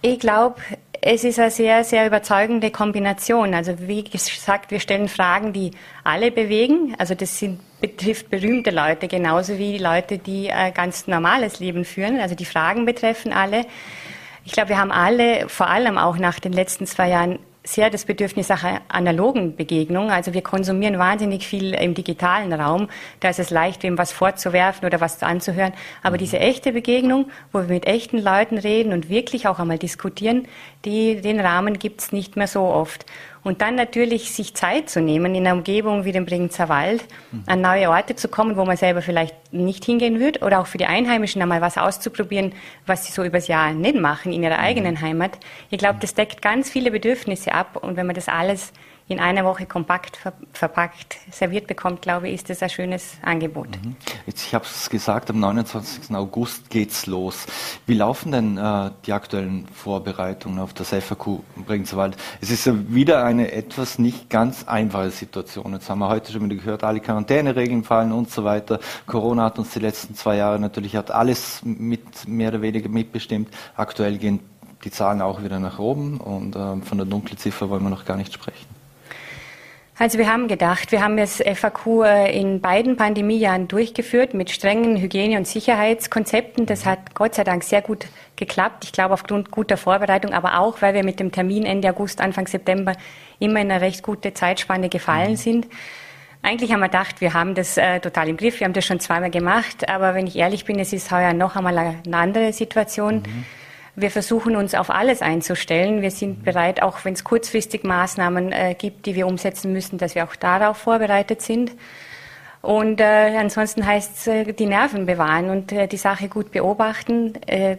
[0.00, 0.56] Ich glaube,
[1.00, 3.54] es ist eine sehr, sehr überzeugende Kombination.
[3.54, 6.94] Also wie gesagt, wir stellen Fragen, die alle bewegen.
[6.98, 12.20] Also das sind, betrifft berühmte Leute genauso wie Leute, die ein ganz normales Leben führen.
[12.20, 13.66] Also die Fragen betreffen alle.
[14.44, 18.04] Ich glaube, wir haben alle, vor allem auch nach den letzten zwei Jahren, sehr das
[18.04, 20.10] Bedürfnis nach einer analogen Begegnung.
[20.10, 22.88] Also wir konsumieren wahnsinnig viel im digitalen Raum.
[23.20, 25.72] Da ist es leicht, wem was vorzuwerfen oder was anzuhören.
[26.02, 30.48] Aber diese echte Begegnung, wo wir mit echten Leuten reden und wirklich auch einmal diskutieren,
[30.84, 33.06] die, den Rahmen gibt's nicht mehr so oft.
[33.44, 37.04] Und dann natürlich sich Zeit zu nehmen, in einer Umgebung wie dem Bregenzer Wald,
[37.46, 40.78] an neue Orte zu kommen, wo man selber vielleicht nicht hingehen würde, oder auch für
[40.78, 42.52] die Einheimischen einmal was auszuprobieren,
[42.86, 45.38] was sie so übers Jahr nicht machen in ihrer eigenen Heimat.
[45.70, 47.76] Ich glaube, das deckt ganz viele Bedürfnisse ab.
[47.82, 48.72] Und wenn man das alles
[49.12, 53.68] in einer Woche kompakt ver verpackt serviert bekommt, glaube ich, ist das ein schönes Angebot.
[53.68, 53.96] Mhm.
[54.26, 56.14] Jetzt, ich habe es gesagt, am 29.
[56.14, 57.46] August geht's los.
[57.86, 62.16] Wie laufen denn äh, die aktuellen Vorbereitungen auf das FAQ Bregenzerwald?
[62.40, 65.72] Es ist ja wieder eine etwas nicht ganz einfache Situation.
[65.72, 68.80] Jetzt haben wir heute schon wieder gehört, alle Quarantäneregeln fallen und so weiter.
[69.06, 73.48] Corona hat uns die letzten zwei Jahre natürlich hat alles mit mehr oder weniger mitbestimmt.
[73.76, 74.40] Aktuell gehen
[74.84, 78.16] die Zahlen auch wieder nach oben und äh, von der Dunkelziffer wollen wir noch gar
[78.16, 78.81] nicht sprechen.
[79.98, 84.96] Also wir haben gedacht, wir haben das FAQ äh, in beiden Pandemiejahren durchgeführt mit strengen
[84.96, 86.64] Hygiene- und Sicherheitskonzepten.
[86.64, 88.84] Das hat Gott sei Dank sehr gut geklappt.
[88.84, 92.46] Ich glaube aufgrund guter Vorbereitung, aber auch, weil wir mit dem Termin Ende August, Anfang
[92.46, 92.94] September
[93.38, 95.36] immer in eine recht gute Zeitspanne gefallen mhm.
[95.36, 95.66] sind.
[96.40, 98.60] Eigentlich haben wir gedacht, wir haben das äh, total im Griff.
[98.60, 99.88] Wir haben das schon zweimal gemacht.
[99.88, 103.16] Aber wenn ich ehrlich bin, es ist heuer noch einmal eine andere Situation.
[103.16, 103.44] Mhm.
[103.94, 106.00] Wir versuchen uns auf alles einzustellen.
[106.00, 110.14] Wir sind bereit, auch wenn es kurzfristig Maßnahmen äh, gibt, die wir umsetzen müssen, dass
[110.14, 111.72] wir auch darauf vorbereitet sind.
[112.62, 117.34] Und äh, ansonsten heißt es, äh, die Nerven bewahren und äh, die Sache gut beobachten.
[117.46, 117.76] Äh,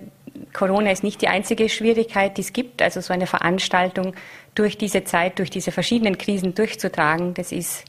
[0.52, 2.82] Corona ist nicht die einzige Schwierigkeit, die es gibt.
[2.84, 4.13] Also so eine Veranstaltung
[4.54, 7.86] durch diese Zeit, durch diese verschiedenen Krisen durchzutragen, das ist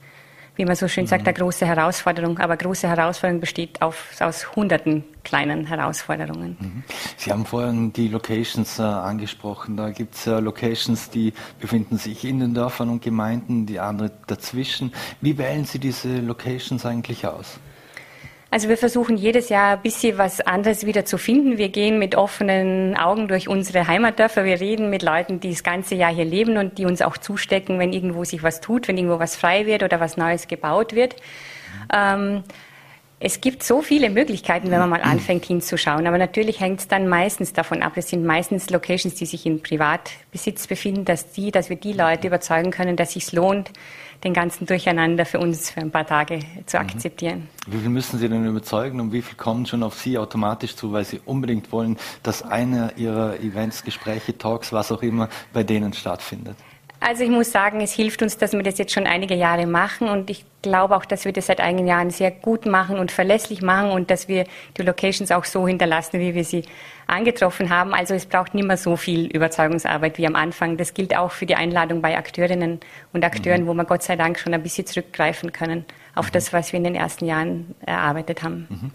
[0.56, 2.38] wie man so schön sagt, eine große Herausforderung.
[2.38, 6.56] Aber große Herausforderung besteht auf, aus hunderten kleinen Herausforderungen.
[6.60, 6.84] Mhm.
[7.16, 9.76] Sie haben vorhin die Locations äh, angesprochen.
[9.76, 14.12] Da gibt es äh, Locations, die befinden sich in den Dörfern und Gemeinden, die andere
[14.26, 14.92] dazwischen.
[15.20, 17.58] Wie wählen Sie diese Locations eigentlich aus?
[18.54, 21.58] Also wir versuchen jedes Jahr ein bisschen was anderes wieder zu finden.
[21.58, 24.44] Wir gehen mit offenen Augen durch unsere Heimatdörfer.
[24.44, 27.80] Wir reden mit Leuten, die das ganze Jahr hier leben und die uns auch zustecken,
[27.80, 31.16] wenn irgendwo sich was tut, wenn irgendwo was frei wird oder was Neues gebaut wird.
[31.92, 32.44] Ähm,
[33.18, 36.06] es gibt so viele Möglichkeiten, wenn man mal anfängt hinzuschauen.
[36.06, 37.94] Aber natürlich hängt es dann meistens davon ab.
[37.96, 42.28] Es sind meistens Locations, die sich in Privatbesitz befinden, dass die, dass wir die Leute
[42.28, 43.72] überzeugen können, dass es sich lohnt,
[44.24, 46.82] den ganzen Durcheinander für uns für ein paar Tage zu mhm.
[46.82, 47.48] akzeptieren.
[47.66, 50.92] Wie viel müssen Sie denn überzeugen und wie viel kommen schon auf Sie automatisch zu,
[50.92, 55.92] weil Sie unbedingt wollen, dass einer Ihrer Events, Gespräche, Talks, was auch immer, bei denen
[55.92, 56.56] stattfindet?
[57.06, 60.08] Also ich muss sagen, es hilft uns, dass wir das jetzt schon einige Jahre machen
[60.08, 63.60] und ich glaube auch, dass wir das seit einigen Jahren sehr gut machen und verlässlich
[63.60, 64.46] machen und dass wir
[64.78, 66.64] die Locations auch so hinterlassen, wie wir sie
[67.06, 67.92] angetroffen haben.
[67.92, 70.78] Also es braucht nicht mehr so viel Überzeugungsarbeit wie am Anfang.
[70.78, 72.80] Das gilt auch für die Einladung bei Akteurinnen
[73.12, 73.66] und Akteuren, mhm.
[73.66, 76.32] wo wir Gott sei Dank schon ein bisschen zurückgreifen können auf mhm.
[76.32, 78.66] das, was wir in den ersten Jahren erarbeitet haben.
[78.70, 78.90] Mhm.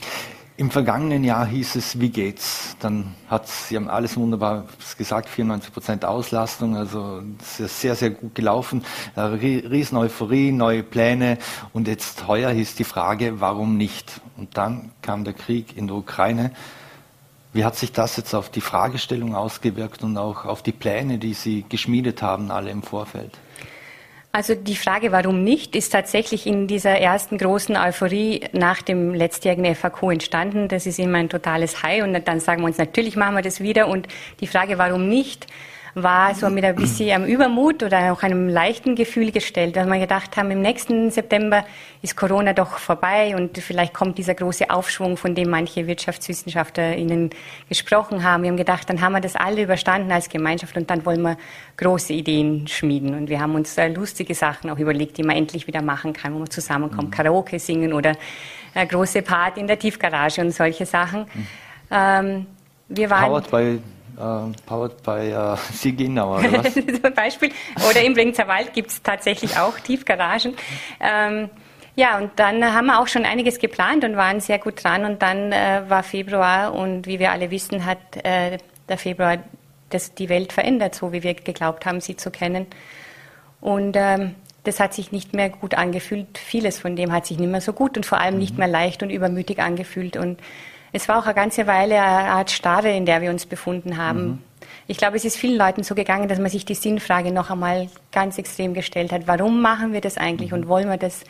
[0.60, 2.76] Im vergangenen Jahr hieß es, wie geht's?
[2.82, 4.66] Dann hat Sie haben alles wunderbar
[4.98, 8.84] gesagt, 94 Prozent Auslastung, also sehr, sehr gut gelaufen.
[9.16, 11.38] Äh, riesen Euphorie, neue Pläne
[11.72, 14.20] und jetzt heuer hieß die Frage, warum nicht?
[14.36, 16.52] Und dann kam der Krieg in der Ukraine.
[17.54, 21.36] Wie hat sich das jetzt auf die Fragestellung ausgewirkt und auch auf die Pläne, die
[21.36, 23.32] Sie geschmiedet haben, alle im Vorfeld?
[24.32, 29.74] Also die Frage, warum nicht, ist tatsächlich in dieser ersten großen Euphorie nach dem letztjährigen
[29.74, 30.68] FAQ entstanden.
[30.68, 33.60] Das ist immer ein totales High und dann sagen wir uns, natürlich machen wir das
[33.60, 33.88] wieder.
[33.88, 34.08] Und
[34.40, 35.48] die Frage, warum nicht,
[35.96, 40.00] war so mit ein bisschen am Übermut oder auch einem leichten Gefühl gestellt, dass wir
[40.00, 41.66] gedacht haben, im nächsten September
[42.02, 47.32] ist Corona doch vorbei und vielleicht kommt dieser große Aufschwung, von dem manche Wirtschaftswissenschaftler Ihnen
[47.68, 48.44] gesprochen haben.
[48.44, 51.38] Wir haben gedacht, dann haben wir das alle überstanden als Gemeinschaft und dann wollen wir
[51.78, 53.16] große Ideen schmieden.
[53.16, 56.40] Und wir haben uns lustige Sachen auch überlegt, die man endlich wieder machen kann, wo
[56.40, 57.14] man zusammenkommt, mhm.
[57.14, 58.16] Karaoke singen oder
[58.74, 61.22] eine große Party in der Tiefgarage und solche Sachen.
[61.22, 61.48] Mhm.
[61.92, 62.46] Ähm,
[62.88, 63.80] wir waren Powered by
[64.20, 66.74] Uh, powered by uh, Siginauer, oder was?
[66.74, 67.52] Zum Beispiel.
[67.90, 70.56] Oder im Bregenzer Wald gibt es tatsächlich auch Tiefgaragen.
[71.00, 71.50] Ähm,
[71.96, 75.06] ja, und dann haben wir auch schon einiges geplant und waren sehr gut dran.
[75.06, 78.58] Und dann äh, war Februar und wie wir alle wissen, hat äh,
[78.90, 79.38] der Februar
[79.90, 82.68] das, die Welt verändert, so wie wir geglaubt haben, sie zu kennen.
[83.62, 86.38] Und ähm, das hat sich nicht mehr gut angefühlt.
[86.38, 88.40] Vieles von dem hat sich nicht mehr so gut und vor allem mhm.
[88.42, 90.18] nicht mehr leicht und übermütig angefühlt.
[90.18, 90.40] Und
[90.92, 94.24] es war auch eine ganze Weile eine Art Starre, in der wir uns befunden haben.
[94.24, 94.40] Mhm.
[94.88, 97.90] Ich glaube, es ist vielen Leuten so gegangen, dass man sich die Sinnfrage noch einmal
[98.12, 99.28] ganz extrem gestellt hat.
[99.28, 101.24] Warum machen wir das eigentlich und wollen wir das?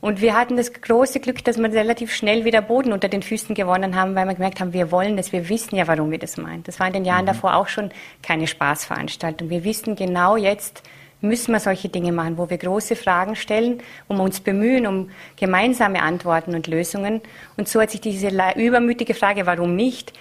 [0.00, 3.54] Und wir hatten das große Glück, dass wir relativ schnell wieder Boden unter den Füßen
[3.54, 6.36] gewonnen haben, weil wir gemerkt haben, wir wollen das, wir wissen ja, warum wir das
[6.36, 6.62] meinen.
[6.62, 7.28] Das war in den Jahren mhm.
[7.28, 7.90] davor auch schon
[8.22, 9.50] keine Spaßveranstaltung.
[9.50, 10.82] Wir wissen genau jetzt,
[11.28, 16.02] müssen wir solche Dinge machen, wo wir große Fragen stellen, um uns bemühen, um gemeinsame
[16.02, 17.20] Antworten und Lösungen.
[17.56, 20.12] Und so hat sich diese übermütige Frage, warum nicht,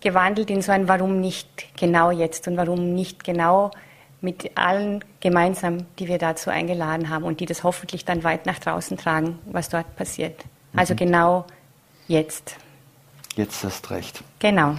[0.00, 3.70] gewandelt in so ein Warum nicht genau jetzt und warum nicht genau
[4.20, 8.58] mit allen gemeinsam, die wir dazu eingeladen haben und die das hoffentlich dann weit nach
[8.58, 10.44] draußen tragen, was dort passiert.
[10.74, 10.98] Also mhm.
[10.98, 11.46] genau
[12.08, 12.56] jetzt.
[13.36, 14.22] Jetzt erst recht.
[14.38, 14.76] Genau.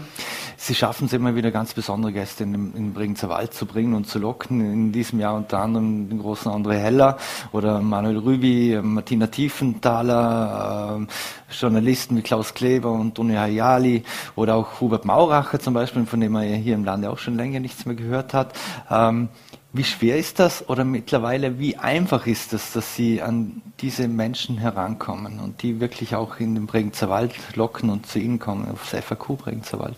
[0.59, 3.93] Sie schaffen es immer wieder ganz besondere Gäste in den, in Bregenzer Wald zu bringen
[3.93, 4.59] und zu locken.
[4.59, 7.17] In diesem Jahr unter anderem den großen André Heller
[7.51, 14.03] oder Manuel Rübi, Martina Tiefenthaler, äh, Journalisten wie Klaus Kleber und Toni Hayali
[14.35, 17.37] oder auch Hubert Mauracher zum Beispiel, von dem man ja hier im Lande auch schon
[17.37, 18.53] länger nichts mehr gehört hat.
[18.89, 19.29] Ähm,
[19.73, 24.57] wie schwer ist das oder mittlerweile wie einfach ist es, dass Sie an diese Menschen
[24.57, 28.89] herankommen und die wirklich auch in den Bregenzer Wald locken und zu Ihnen kommen, aufs
[28.89, 29.97] FAQ Bregenzer Wald?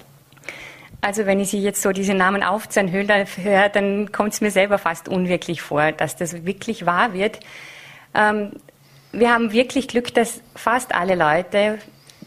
[1.02, 4.78] Also wenn ich Sie jetzt so diese Namen aufzählen höre, dann kommt es mir selber
[4.78, 7.40] fast unwirklich vor, dass das wirklich wahr wird.
[8.14, 8.52] Ähm,
[9.12, 11.80] wir haben wirklich Glück, dass fast alle Leute,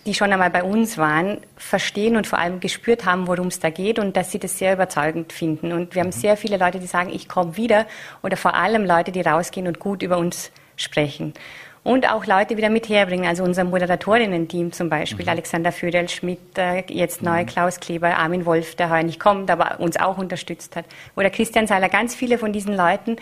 [0.07, 3.71] die schon einmal bei uns waren, verstehen und vor allem gespürt haben, worum es da
[3.71, 5.73] geht und dass sie das sehr überzeugend finden.
[5.73, 6.13] Und wir haben mhm.
[6.13, 7.87] sehr viele Leute, die sagen, ich komme wieder
[8.23, 11.35] oder vor allem Leute, die rausgehen und gut über uns sprechen
[11.85, 13.27] und auch Leute wieder mit herbringen.
[13.27, 15.31] Also unser Moderatorinnen-Team zum Beispiel, mhm.
[15.31, 17.47] Alexander Föderl Schmidt, äh, jetzt neu mhm.
[17.47, 20.85] Klaus Kleber, Armin Wolf, der heute nicht kommt, aber uns auch unterstützt hat.
[21.17, 23.17] Oder Christian Seiler, ganz viele von diesen Leuten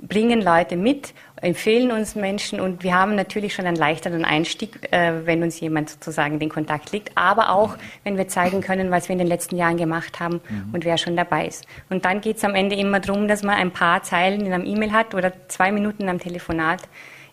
[0.00, 5.24] bringen Leute mit, empfehlen uns Menschen und wir haben natürlich schon einen leichteren Einstieg, äh,
[5.24, 7.80] wenn uns jemand sozusagen den Kontakt legt, aber auch, mhm.
[8.02, 10.74] wenn wir zeigen können, was wir in den letzten Jahren gemacht haben mhm.
[10.74, 11.66] und wer schon dabei ist.
[11.90, 14.66] Und dann geht es am Ende immer darum, dass man ein paar Zeilen in einem
[14.66, 16.80] E-Mail hat oder zwei Minuten am Telefonat,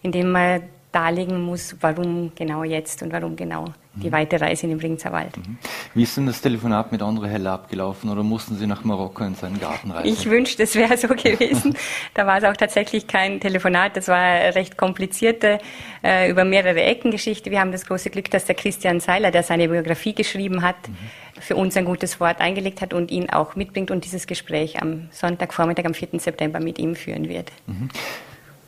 [0.01, 0.61] indem man
[0.91, 4.11] darlegen muss, warum genau jetzt und warum genau die mhm.
[4.13, 5.35] weite Reise in den Bringzer Wald.
[5.37, 5.57] Mhm.
[5.93, 9.35] Wie ist denn das Telefonat mit André Heller abgelaufen oder mussten Sie nach Marokko in
[9.35, 10.07] seinen Garten reisen?
[10.11, 11.75] Ich wünschte, es wäre so gewesen.
[12.13, 15.59] da war es auch tatsächlich kein Telefonat, das war eine recht komplizierte,
[16.03, 17.51] äh, über mehrere Ecken Geschichte.
[17.51, 21.41] Wir haben das große Glück, dass der Christian Seiler, der seine Biografie geschrieben hat, mhm.
[21.41, 25.09] für uns ein gutes Wort eingelegt hat und ihn auch mitbringt und dieses Gespräch am
[25.11, 26.19] Sonntagvormittag, am 4.
[26.19, 27.51] September mit ihm führen wird.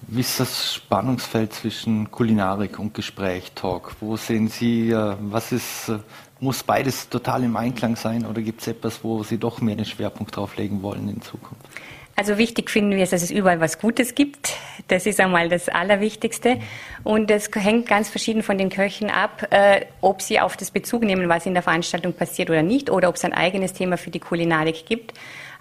[0.07, 0.15] Mhm.
[0.15, 3.95] Wie ist das Spannungsfeld zwischen Kulinarik und Gespräch, Talk?
[3.99, 5.99] Wo sehen Sie, äh, was ist, äh,
[6.39, 9.85] muss beides total im Einklang sein oder gibt es etwas, wo Sie doch mehr den
[9.85, 11.65] Schwerpunkt drauf legen wollen in Zukunft?
[12.15, 14.53] Also wichtig finden wir es, dass es überall was Gutes gibt.
[14.87, 16.59] Das ist einmal das Allerwichtigste.
[17.03, 21.03] Und es hängt ganz verschieden von den Köchen ab, äh, ob sie auf das Bezug
[21.03, 24.11] nehmen, was in der Veranstaltung passiert oder nicht, oder ob es ein eigenes Thema für
[24.11, 25.13] die Kulinarik gibt.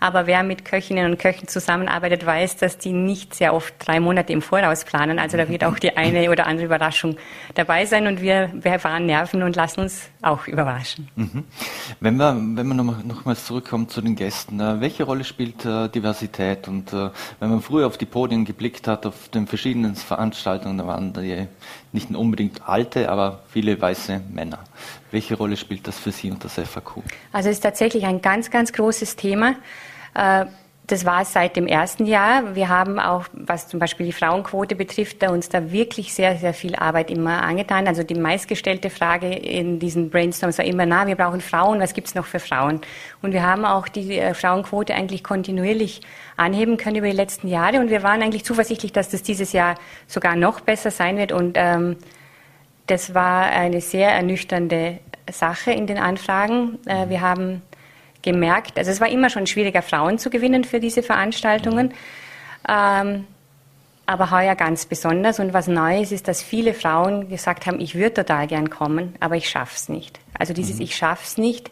[0.03, 4.33] Aber wer mit Köchinnen und Köchen zusammenarbeitet, weiß, dass die nicht sehr oft drei Monate
[4.33, 5.21] im Voraus planen.
[5.21, 7.15] Also da wird auch die eine oder andere Überraschung
[7.55, 11.09] dabei sein und wir, fahren Nerven und lassen uns auch überraschen.
[11.15, 11.45] Mhm.
[12.01, 15.89] Wenn wir, wenn wir nochmals noch zurückkommen zu den Gästen, äh, welche Rolle spielt äh,
[15.89, 16.67] Diversität?
[16.67, 20.87] Und äh, wenn man früher auf die Podien geblickt hat, auf den verschiedenen Veranstaltungen, da
[20.89, 21.47] waren die
[21.93, 24.59] nicht unbedingt alte, aber viele weiße Männer.
[25.13, 27.03] Welche Rolle spielt das für Sie und das FAQ?
[27.31, 29.55] Also es ist tatsächlich ein ganz, ganz großes Thema.
[30.15, 30.47] Äh,
[30.89, 32.55] das war es seit dem ersten Jahr.
[32.55, 36.75] Wir haben auch, was zum Beispiel die Frauenquote betrifft, uns da wirklich sehr, sehr viel
[36.75, 37.87] Arbeit immer angetan.
[37.87, 42.15] Also die meistgestellte Frage in diesen Brainstorms war immer, na, wir brauchen Frauen, was gibt's
[42.15, 42.81] noch für Frauen?
[43.23, 46.03] Und wir haben auch die äh, Frauenquote eigentlich kontinuierlich
[46.37, 47.79] anheben können über die letzten Jahre.
[47.79, 49.77] Und wir waren eigentlich zuversichtlich, dass das dieses Jahr
[50.09, 51.31] sogar noch besser sein wird.
[51.31, 51.97] Und ähm,
[52.89, 54.99] das war eine sehr ernüchternde
[55.31, 56.81] Sache in den Anfragen.
[56.87, 57.63] Äh, wir haben
[58.23, 61.93] gemerkt, also es war immer schon schwieriger, Frauen zu gewinnen für diese Veranstaltungen.
[62.69, 63.27] Ähm,
[64.05, 65.39] aber heuer ganz besonders.
[65.39, 69.37] Und was Neues ist, dass viele Frauen gesagt haben, ich würde total gern kommen, aber
[69.37, 70.21] ich schaff's nicht.
[70.39, 70.83] Also dieses mhm.
[70.83, 71.71] Ich schaff's nicht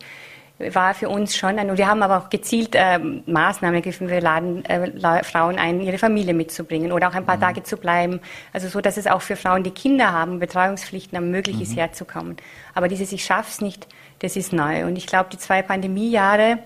[0.60, 4.08] war für uns schon ein, und wir haben aber auch gezielt äh, Maßnahmen ergriffen.
[4.08, 7.42] Wir laden äh, Frauen ein, ihre Familie mitzubringen oder auch ein paar mhm.
[7.42, 8.20] Tage zu bleiben.
[8.52, 11.62] Also so, dass es auch für Frauen, die Kinder haben, Betreuungspflichten möglich mhm.
[11.62, 12.36] ist, herzukommen.
[12.74, 13.86] Aber dieses Ich schaff's nicht,
[14.20, 14.86] das ist neu.
[14.86, 16.60] Und ich glaube, die zwei Pandemiejahre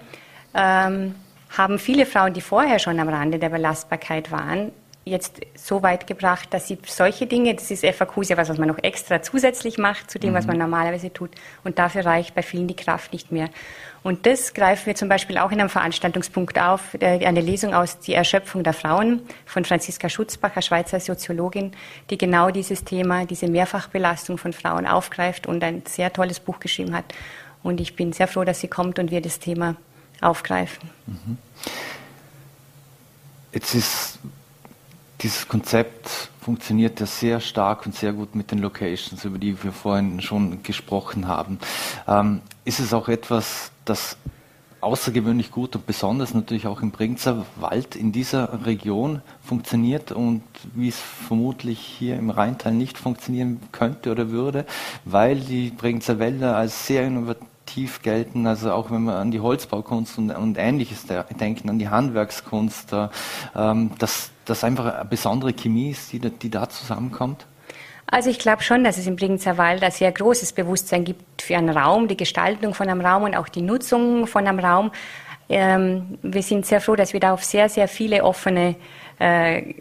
[0.55, 1.14] ähm,
[1.51, 4.73] haben viele Frauen, die vorher schon am Rande der Belastbarkeit waren,
[5.05, 8.69] jetzt so weit gebracht, dass sie solche Dinge, das ist FAQ ja was, was man
[8.69, 10.37] noch extra zusätzlich macht zu dem, mhm.
[10.37, 11.31] was man normalerweise tut.
[11.62, 13.51] Und dafür reicht bei vielen die Kraft nicht mehr.
[14.03, 18.14] Und das greifen wir zum Beispiel auch in einem Veranstaltungspunkt auf, eine Lesung aus Die
[18.14, 21.73] Erschöpfung der Frauen von Franziska Schutzbacher, Schweizer Soziologin,
[22.11, 26.95] die genau dieses Thema, diese Mehrfachbelastung von Frauen aufgreift und ein sehr tolles Buch geschrieben
[26.95, 27.07] hat.
[27.64, 29.74] Und ich bin sehr froh, dass sie kommt und wir das Thema
[30.20, 30.90] aufgreifen.
[31.07, 31.38] Mhm.
[33.53, 34.18] Jetzt ist
[35.20, 39.72] dieses Konzept funktioniert ja sehr stark und sehr gut mit den Locations, über die wir
[39.72, 41.59] vorhin schon gesprochen haben.
[42.07, 44.18] Ähm, ist es auch etwas, das
[44.83, 50.42] außergewöhnlich gut und besonders natürlich auch im Bregenzer Wald in dieser Region funktioniert und
[50.74, 54.66] wie es vermutlich hier im Rheintal nicht funktionieren könnte oder würde,
[55.07, 57.48] weil die Bregenzer Wälder als sehr innovativ
[58.03, 61.07] gelten, also auch wenn wir an die Holzbaukunst und, und ähnliches
[61.40, 63.09] denken, an die Handwerkskunst, äh,
[63.57, 67.46] ähm, dass das einfach eine besondere Chemie ist, die, die da zusammenkommt?
[68.07, 71.57] Also ich glaube schon, dass es im Bregenzer Wald ein sehr großes Bewusstsein gibt für
[71.57, 74.92] einen Raum, die Gestaltung von einem Raum und auch die Nutzung von einem Raum.
[75.48, 78.77] Ähm, wir sind sehr froh, dass wir da auf sehr, sehr viele offene
[79.18, 79.74] äh,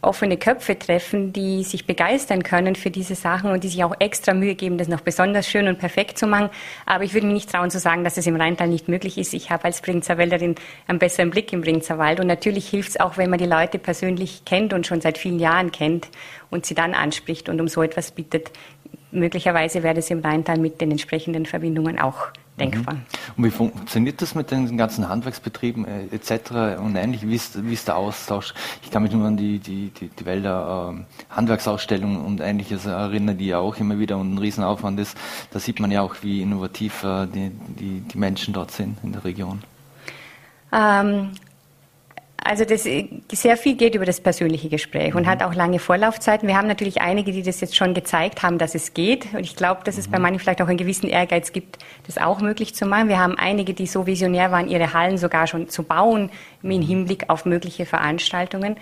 [0.00, 4.32] offene Köpfe treffen, die sich begeistern können für diese Sachen und die sich auch extra
[4.32, 6.50] Mühe geben, das noch besonders schön und perfekt zu machen.
[6.86, 9.34] Aber ich würde mir nicht trauen zu sagen, dass es im Rheintal nicht möglich ist.
[9.34, 10.54] Ich habe als Bringzerwälderin
[10.86, 14.44] einen besseren Blick im Bringzerwald und natürlich hilft es auch, wenn man die Leute persönlich
[14.44, 16.08] kennt und schon seit vielen Jahren kennt
[16.50, 18.52] und sie dann anspricht und um so etwas bittet.
[19.10, 22.28] Möglicherweise wäre das im Rheintal mit den entsprechenden Verbindungen auch
[22.58, 22.94] denkbar.
[22.94, 23.00] Mhm.
[23.36, 26.80] Und wie funktioniert das mit den ganzen Handwerksbetrieben äh, etc.
[26.80, 27.26] und ähnlich?
[27.26, 28.54] Wie ist, wie ist der Austausch?
[28.82, 33.38] Ich kann mich nur an die, die, die, die Wälder äh, Handwerksausstellung und ähnliches erinnern,
[33.38, 35.16] die ja auch immer wieder ein Riesenaufwand ist.
[35.50, 39.12] Da sieht man ja auch, wie innovativ äh, die, die, die Menschen dort sind in
[39.12, 39.62] der Region.
[40.72, 41.30] Ähm,
[42.42, 45.26] also das, sehr viel geht über das persönliche Gespräch und mhm.
[45.26, 46.46] hat auch lange Vorlaufzeiten.
[46.46, 49.34] Wir haben natürlich einige, die das jetzt schon gezeigt haben, dass es geht.
[49.34, 50.22] Und ich glaube, dass es bei mhm.
[50.22, 53.08] manchen vielleicht auch einen gewissen Ehrgeiz gibt, das auch möglich zu machen.
[53.08, 56.30] Wir haben einige, die so visionär waren, ihre Hallen sogar schon zu bauen
[56.62, 56.82] im mhm.
[56.82, 58.76] Hinblick auf mögliche Veranstaltungen.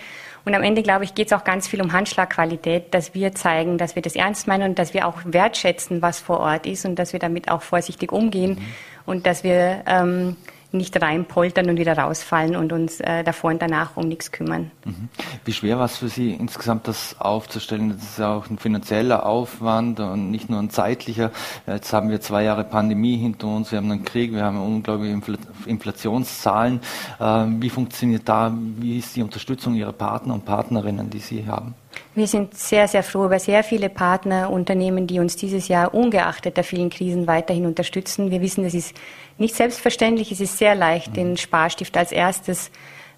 [0.45, 3.79] Und am Ende, glaube ich, geht es auch ganz viel um Handschlagqualität, dass wir zeigen,
[3.79, 6.97] dass wir das ernst meinen und dass wir auch wertschätzen, was vor Ort ist und
[6.97, 8.64] dass wir damit auch vorsichtig umgehen mhm.
[9.07, 10.37] und dass wir ähm,
[10.77, 14.71] nicht reinpoltern und wieder rausfallen und uns äh, davor und danach um nichts kümmern.
[14.85, 15.09] Mhm.
[15.45, 17.91] Wie schwer war es für Sie insgesamt, das aufzustellen?
[17.91, 21.31] Das ist ja auch ein finanzieller Aufwand und nicht nur ein zeitlicher.
[21.67, 25.21] Jetzt haben wir zwei Jahre Pandemie hinter uns, wir haben einen Krieg, wir haben unglaubliche
[25.67, 26.81] Inflationszahlen.
[27.21, 31.75] Ähm, wie funktioniert da, wie ist die Unterstützung Ihrer Partner und Partnerinnen, die Sie haben?
[32.14, 36.64] Wir sind sehr, sehr froh über sehr viele Partnerunternehmen, die uns dieses Jahr ungeachtet der
[36.64, 38.30] vielen Krisen weiterhin unterstützen.
[38.30, 38.94] Wir wissen, es ist
[39.38, 42.70] nicht selbstverständlich, es ist sehr leicht, den Sparstift als erstes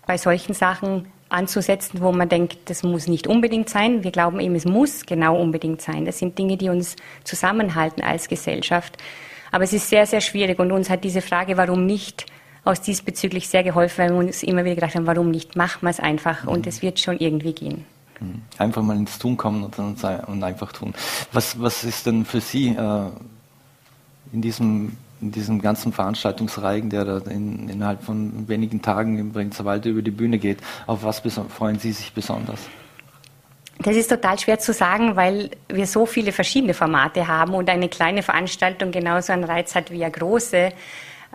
[0.07, 4.03] bei solchen Sachen anzusetzen, wo man denkt, das muss nicht unbedingt sein.
[4.03, 6.05] Wir glauben eben, es muss genau unbedingt sein.
[6.05, 8.97] Das sind Dinge, die uns zusammenhalten als Gesellschaft.
[9.51, 12.27] Aber es ist sehr, sehr schwierig und uns hat diese Frage, warum nicht,
[12.65, 15.91] aus diesbezüglich sehr geholfen, weil wir uns immer wieder gedacht haben, warum nicht, machen wir
[15.91, 17.85] es einfach und es wird schon irgendwie gehen.
[18.21, 18.43] Mhm.
[18.59, 20.95] Einfach mal ins Tun kommen und, und einfach tun.
[21.33, 23.11] Was, was ist denn für Sie äh,
[24.33, 29.65] in, diesem, in diesem ganzen Veranstaltungsreigen, der da in, innerhalb von wenigen Tagen im Bregenzer
[29.65, 32.61] Wald über die Bühne geht, auf was freuen Sie sich besonders?
[33.81, 37.89] Das ist total schwer zu sagen, weil wir so viele verschiedene Formate haben und eine
[37.89, 40.73] kleine Veranstaltung genauso einen Reiz hat wie eine große.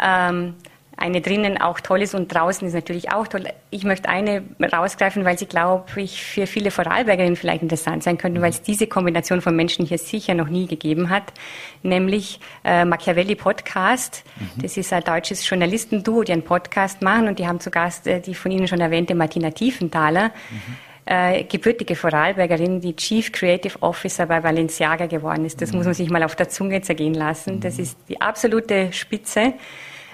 [0.02, 0.56] Ähm,
[0.98, 3.46] eine drinnen auch toll ist und draußen ist natürlich auch toll.
[3.72, 8.42] Ich möchte eine rausgreifen, weil sie, glaube ich, für viele Vorarlbergerinnen vielleicht interessant sein könnte,
[8.42, 11.34] weil es diese Kombination von Menschen hier sicher noch nie gegeben hat,
[11.82, 14.24] nämlich äh, Machiavelli Podcast.
[14.36, 14.62] Mhm.
[14.62, 18.20] Das ist ein deutsches Journalistenduo, die einen Podcast machen und die haben zu Gast äh,
[18.20, 20.28] die von Ihnen schon erwähnte Martina Tiefenthaler.
[20.28, 20.78] Mhm.
[21.06, 25.62] Äh, gebürtige Vorarlbergerin, die Chief Creative Officer bei Balenciaga geworden ist.
[25.62, 25.80] Das mhm.
[25.80, 27.60] muss man sich mal auf der Zunge zergehen lassen.
[27.60, 27.84] Das mhm.
[27.84, 29.54] ist die absolute Spitze.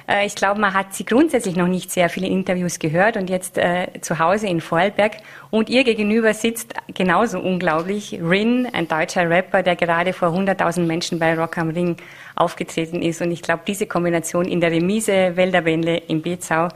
[0.09, 3.57] Äh, ich glaube, man hat sie grundsätzlich noch nicht sehr viele Interviews gehört und jetzt
[3.57, 5.17] äh, zu Hause in Vorarlberg.
[5.51, 11.19] Und ihr gegenüber sitzt genauso unglaublich Rin, ein deutscher Rapper, der gerade vor 100.000 Menschen
[11.19, 11.97] bei Rock am Ring
[12.35, 13.21] aufgetreten ist.
[13.21, 16.69] Und ich glaube, diese Kombination in der Remise Wälderwende in Bezau,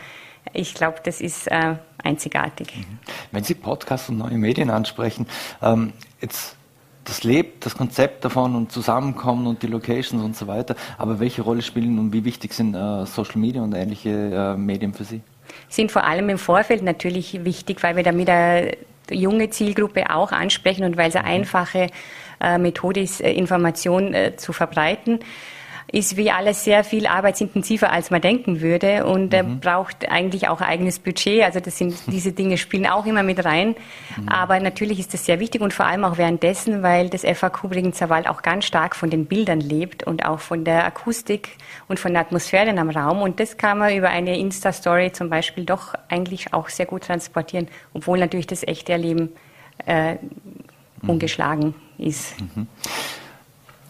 [0.52, 2.76] ich glaube, das ist äh, einzigartig.
[2.76, 3.00] Mhm.
[3.32, 5.26] Wenn Sie Podcasts und neue Medien ansprechen,
[5.62, 6.58] ähm, jetzt
[7.06, 10.76] das lebt, das Konzept davon und Zusammenkommen und die Locations und so weiter.
[10.98, 14.94] Aber welche Rolle spielen und wie wichtig sind äh, Social Media und ähnliche äh, Medien
[14.94, 15.22] für Sie?
[15.70, 18.78] Sind vor allem im Vorfeld natürlich wichtig, weil wir damit eine
[19.12, 21.34] junge Zielgruppe auch ansprechen und weil es eine mhm.
[21.34, 21.88] einfache
[22.40, 25.20] äh, Methode ist, äh, Information äh, zu verbreiten
[25.94, 29.60] ist wie alles sehr viel arbeitsintensiver, als man denken würde und mhm.
[29.60, 31.44] braucht eigentlich auch ein eigenes Budget.
[31.44, 33.76] Also das sind, diese Dinge spielen auch immer mit rein.
[34.18, 34.28] Mhm.
[34.28, 38.10] Aber natürlich ist das sehr wichtig und vor allem auch währenddessen, weil das FAQ Bregenzer
[38.10, 42.12] Wald auch ganz stark von den Bildern lebt und auch von der Akustik und von
[42.14, 43.22] der Atmosphäre am Raum.
[43.22, 47.68] Und das kann man über eine Insta-Story zum Beispiel doch eigentlich auch sehr gut transportieren,
[47.94, 49.30] obwohl natürlich das echte Erleben
[49.86, 51.10] äh, mhm.
[51.10, 52.42] ungeschlagen ist.
[52.42, 52.66] Mhm.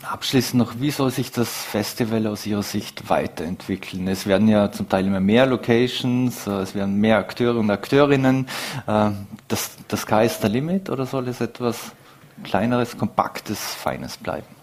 [0.03, 4.07] Abschließend noch, wie soll sich das Festival aus Ihrer Sicht weiterentwickeln?
[4.09, 8.47] Es werden ja zum Teil immer mehr Locations, äh, es werden mehr Akteure und Akteurinnen.
[8.85, 9.11] Äh,
[9.47, 11.93] das, das Sky ist der Limit oder soll es etwas
[12.43, 14.62] kleineres, kompaktes, feines bleiben?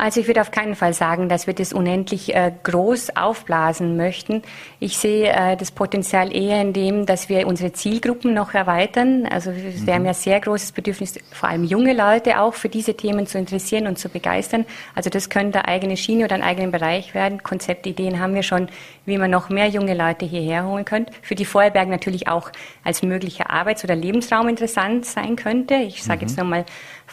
[0.00, 4.42] Also ich würde auf keinen Fall sagen, dass wir das unendlich äh, groß aufblasen möchten.
[4.78, 9.26] Ich sehe äh, das Potenzial eher in dem, dass wir unsere Zielgruppen noch erweitern.
[9.26, 9.94] Also wir mhm.
[9.94, 13.86] haben ja sehr großes Bedürfnis, vor allem junge Leute auch für diese Themen zu interessieren
[13.86, 14.64] und zu begeistern.
[14.94, 17.42] Also das könnte eigene Schiene oder ein eigener Bereich werden.
[17.42, 18.68] Konzeptideen haben wir schon,
[19.04, 21.12] wie man noch mehr junge Leute hierher holen könnte.
[21.20, 22.50] Für die Vorarlberg natürlich auch
[22.84, 25.74] als möglicher Arbeits- oder Lebensraum interessant sein könnte.
[25.74, 26.28] Ich sage mhm.
[26.28, 26.64] jetzt nochmal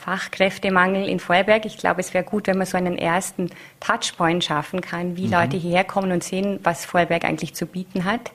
[0.08, 1.66] Fachkräftemangel in Vorarlberg.
[1.66, 3.50] Ich glaube, es wäre gut, wenn man so einen ersten
[3.82, 5.34] Touchpoint schaffen kann, wie mhm.
[5.34, 8.32] Leute hierher kommen und sehen, was Vorarlberg eigentlich zu bieten hat.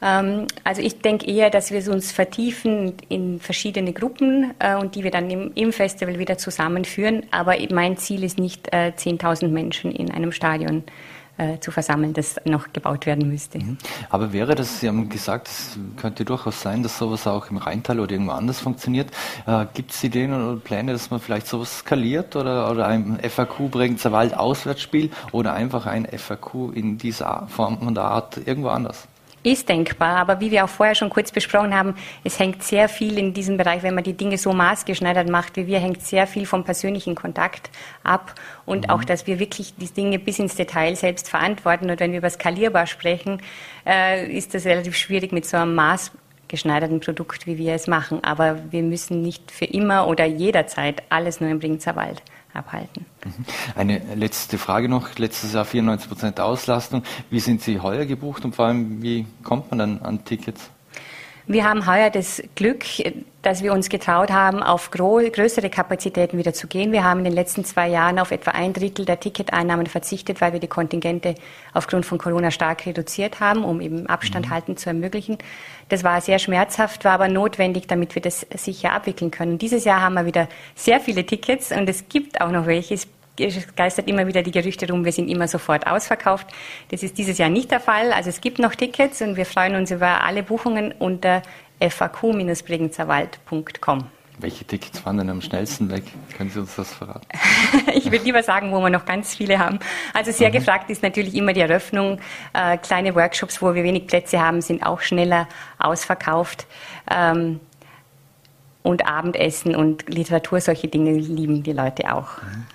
[0.00, 5.02] Ähm, also ich denke eher, dass wir uns vertiefen in verschiedene Gruppen äh, und die
[5.02, 7.24] wir dann im, im, Festival wieder zusammenführen.
[7.32, 11.15] Aber mein Ziel ist nicht äh, 10.000 Menschen in einem Stadion äh,
[11.60, 13.58] zu versammeln, das noch gebaut werden müsste.
[13.58, 13.78] Mhm.
[14.10, 18.00] Aber wäre das, Sie haben gesagt, es könnte durchaus sein, dass sowas auch im Rheintal
[18.00, 19.10] oder irgendwo anders funktioniert.
[19.46, 23.70] Äh, Gibt es Ideen oder Pläne, dass man vielleicht sowas skaliert oder, oder ein FAQ
[23.70, 29.08] Bregenzer Wald Auswärtsspiel oder einfach ein FAQ in dieser Form und Art irgendwo anders?
[29.46, 31.94] Ist denkbar, aber wie wir auch vorher schon kurz besprochen haben,
[32.24, 35.68] es hängt sehr viel in diesem Bereich, wenn man die Dinge so maßgeschneidert macht wie
[35.68, 37.70] wir, hängt sehr viel vom persönlichen Kontakt
[38.02, 38.34] ab
[38.64, 38.90] und mhm.
[38.90, 41.88] auch, dass wir wirklich die Dinge bis ins Detail selbst verantworten.
[41.90, 43.40] Und wenn wir über skalierbar sprechen,
[43.86, 48.24] äh, ist das relativ schwierig mit so einem maßgeschneiderten Produkt, wie wir es machen.
[48.24, 52.22] Aber wir müssen nicht für immer oder jederzeit alles nur im Bringzer Wald
[52.56, 53.06] abhalten.
[53.24, 53.44] Mhm.
[53.74, 55.18] Eine letzte Frage noch.
[55.18, 57.02] Letztes Jahr 94 Prozent Auslastung.
[57.30, 60.70] Wie sind Sie heuer gebucht und vor allem, wie kommt man dann an Tickets?
[61.48, 62.84] Wir haben heuer das Glück,
[63.42, 66.90] dass wir uns getraut haben, auf größere Kapazitäten wieder zu gehen.
[66.90, 70.52] Wir haben in den letzten zwei Jahren auf etwa ein Drittel der Ticketeinnahmen verzichtet, weil
[70.52, 71.36] wir die Kontingente
[71.72, 74.50] aufgrund von Corona stark reduziert haben, um eben Abstand mhm.
[74.50, 75.38] halten zu ermöglichen.
[75.88, 79.58] Das war sehr schmerzhaft, war aber notwendig, damit wir das sicher abwickeln können.
[79.58, 82.94] Dieses Jahr haben wir wieder sehr viele Tickets und es gibt auch noch welche.
[82.94, 83.06] Es
[83.36, 86.46] geistert immer wieder die Gerüchte rum, wir sind immer sofort ausverkauft.
[86.90, 88.12] Das ist dieses Jahr nicht der Fall.
[88.12, 91.42] Also es gibt noch Tickets und wir freuen uns über alle Buchungen unter
[91.80, 94.06] faq-bregenzerwald.com.
[94.38, 96.04] Welche Tickets fahren denn am schnellsten weg?
[96.36, 97.26] Können Sie uns das verraten?
[97.94, 99.78] ich würde lieber sagen, wo wir noch ganz viele haben.
[100.12, 100.54] Also sehr mhm.
[100.54, 102.20] gefragt ist natürlich immer die Eröffnung.
[102.52, 106.66] Äh, kleine Workshops, wo wir wenig Plätze haben, sind auch schneller ausverkauft.
[107.10, 107.60] Ähm,
[108.82, 112.28] und Abendessen und Literatur, solche Dinge lieben die Leute auch.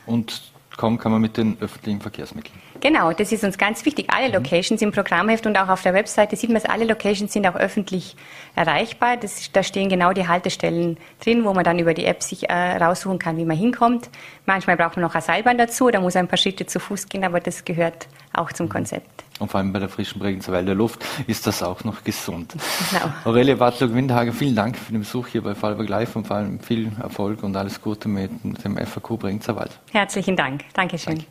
[0.05, 0.50] Und
[0.81, 2.59] kommen kann man mit den öffentlichen Verkehrsmitteln.
[2.79, 4.07] Genau, das ist uns ganz wichtig.
[4.09, 4.43] Alle mhm.
[4.43, 7.53] Locations im Programmheft und auch auf der Webseite sieht man es, alle Locations sind auch
[7.53, 8.15] öffentlich
[8.55, 9.15] erreichbar.
[9.15, 12.77] Das, da stehen genau die Haltestellen drin, wo man dann über die App sich äh,
[12.77, 14.09] raussuchen kann, wie man hinkommt.
[14.47, 17.23] Manchmal braucht man noch ein Seilbahn dazu, da muss ein paar Schritte zu Fuß gehen,
[17.23, 18.71] aber das gehört auch zum mhm.
[18.71, 19.23] Konzept.
[19.39, 22.53] Und vor allem bei der frischen Bregenzer Wälder Luft ist das auch noch gesund.
[22.91, 23.13] Genau.
[23.25, 26.91] Aurelia Bartlock-Windhager, vielen Dank für den Besuch hier bei Fallberg Live und vor allem viel
[27.01, 28.31] Erfolg und alles Gute mit
[28.63, 29.71] dem FAQ Bregenzer Wald.
[29.91, 30.65] Herzlichen Dank.
[30.73, 31.15] Dankeschön.
[31.15, 31.27] Danke.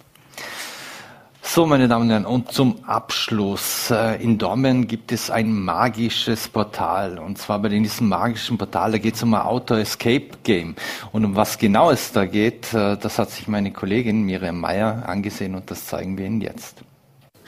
[1.53, 3.91] So, meine Damen und Herren, und zum Abschluss.
[3.91, 7.19] Äh, in Dormen gibt es ein magisches Portal.
[7.19, 10.77] Und zwar bei diesem magischen Portal, da geht es um ein Auto-Escape-Game.
[11.11, 15.03] Und um was genau es da geht, äh, das hat sich meine Kollegin Miriam Meyer
[15.09, 16.85] angesehen und das zeigen wir Ihnen jetzt.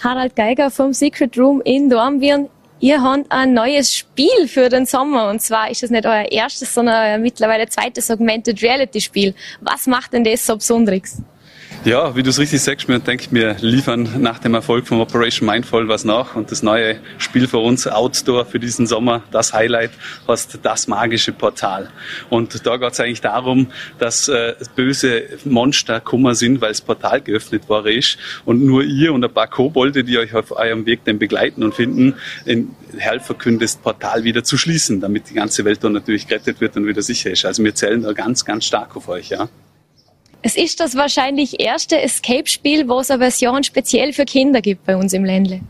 [0.02, 2.48] Harald Geiger vom Secret Room in Dornbirn.
[2.80, 6.74] Ihr habt ein neues Spiel für den Sommer und zwar ist das nicht euer erstes,
[6.74, 9.34] sondern euer mittlerweile zweites Augmented Reality Spiel.
[9.60, 11.22] Was macht denn das so besonderes?
[11.84, 15.48] Ja, wie du es richtig sagst, wir denke wir liefern nach dem Erfolg von Operation
[15.48, 19.90] Mindful was nach und das neue Spiel für uns Outdoor für diesen Sommer, das Highlight,
[20.28, 21.90] heißt das magische Portal.
[22.30, 23.66] Und da geht es eigentlich darum,
[23.98, 29.12] dass äh, böse Monster kummer sind, weil das Portal geöffnet war ist und nur ihr
[29.12, 32.14] und ein paar Kobolde, die euch auf eurem Weg dann begleiten und finden,
[32.44, 36.60] in helfen können, das Portal wieder zu schließen, damit die ganze Welt dann natürlich gerettet
[36.60, 37.44] wird und wieder sicher ist.
[37.44, 39.48] Also wir zählen da ganz, ganz stark auf euch, ja.
[40.44, 44.96] Es ist das wahrscheinlich erste Escape-Spiel, wo es eine Version speziell für Kinder gibt bei
[44.96, 45.60] uns im Ländle.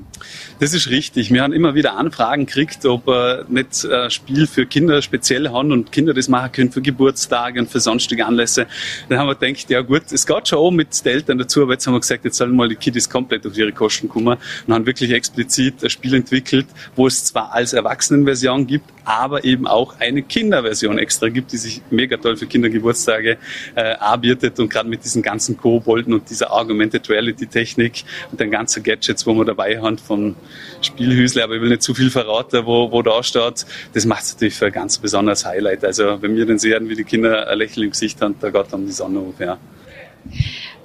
[0.61, 1.33] Das ist richtig.
[1.33, 5.73] Wir haben immer wieder Anfragen gekriegt, ob wir nicht ein Spiel für Kinder speziell haben
[5.73, 8.67] und Kinder das machen können für Geburtstage und für sonstige Anlässe.
[9.09, 11.73] Dann haben wir gedacht, ja gut, es geht schon auch mit den Eltern dazu, aber
[11.73, 14.75] jetzt haben wir gesagt, jetzt sollen mal die Kiddies komplett auf ihre Kosten kommen und
[14.75, 19.99] haben wirklich explizit ein Spiel entwickelt, wo es zwar als Erwachsenenversion gibt, aber eben auch
[19.99, 23.37] eine Kinderversion extra gibt, die sich mega toll für Kindergeburtstage
[23.75, 28.51] äh, anbietet und gerade mit diesen ganzen Kobolden und dieser Augmented Reality Technik und den
[28.51, 30.35] ganzen Gadgets, wo wir dabei haben, vom
[30.81, 33.67] Spielhüsle, aber ich will nicht zu viel verraten, wo, wo da steht.
[33.93, 35.85] Das macht es natürlich für ein ganz besonderes Highlight.
[35.85, 38.73] Also wenn wir dann sehen, wie die Kinder ein Lächeln im Gesicht haben, da geht
[38.73, 39.59] dann die Sonne auf, ja.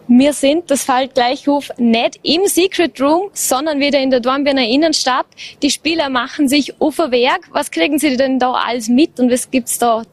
[0.09, 4.65] Wir sind, das fällt gleich auf, nicht im Secret Room, sondern wieder in der Dornbirner
[4.65, 5.25] Innenstadt.
[5.61, 7.49] Die Spieler machen sich auf ein Werk.
[7.51, 10.03] Was kriegen sie denn da alles mit und was gibt's da,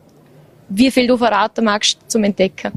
[0.69, 2.73] wie viel du verraten magst, zum Entdecken?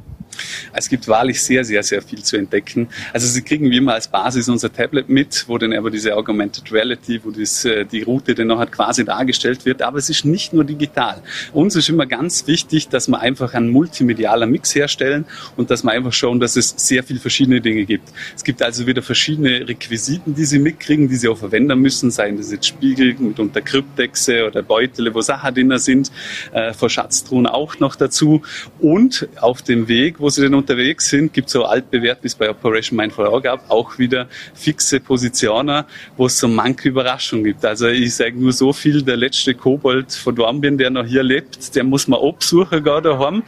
[0.73, 2.88] Es gibt wahrlich sehr, sehr, sehr viel zu entdecken.
[3.13, 6.71] Also Sie kriegen wie immer als Basis unser Tablet mit, wo dann aber diese Augmented
[6.71, 9.81] Reality, wo das, äh, die Route dann noch halt quasi dargestellt wird.
[9.81, 11.21] Aber es ist nicht nur digital.
[11.53, 15.25] Uns ist immer ganz wichtig, dass wir einfach einen multimedialer Mix herstellen
[15.55, 18.09] und dass wir einfach schauen, dass es sehr viele verschiedene Dinge gibt.
[18.35, 22.38] Es gibt also wieder verschiedene Requisiten, die Sie mitkriegen, die Sie auch verwenden müssen, seien
[22.38, 26.11] das jetzt Spiegel mitunter Kryptexe oder Beutel, wo Sachen drin sind,
[26.51, 28.41] äh, vor Schatztruhen auch noch dazu.
[28.79, 32.28] Und auf dem Weg, wo wo sie denn unterwegs sind, gibt es so altbewährt, wie
[32.28, 35.86] es bei Operation Mindful auch gab, auch wieder fixe Positionen,
[36.17, 37.63] wo es so manche Überraschung gibt.
[37.63, 41.73] Also ich sage nur so viel, der letzte Kobold von Dornbirn, der noch hier lebt,
[41.73, 43.41] der muss man absuchen gar daheim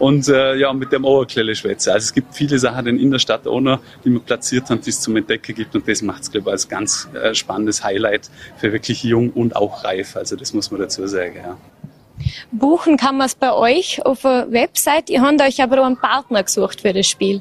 [0.00, 1.90] und äh, ja, mit dem Oberklelle schwätzen.
[1.90, 4.90] Also es gibt viele Sachen in der Stadt auch noch, die man platziert haben, die
[4.90, 8.30] es zum Entdecken gibt und das macht es, glaube ich, als ganz äh, spannendes Highlight
[8.56, 10.16] für wirklich jung und auch reif.
[10.16, 11.56] Also das muss man dazu sagen, ja.
[12.50, 15.10] Buchen kann man es bei euch auf der Website.
[15.10, 17.40] Ihr habt euch aber auch einen Partner gesucht für das Spiel.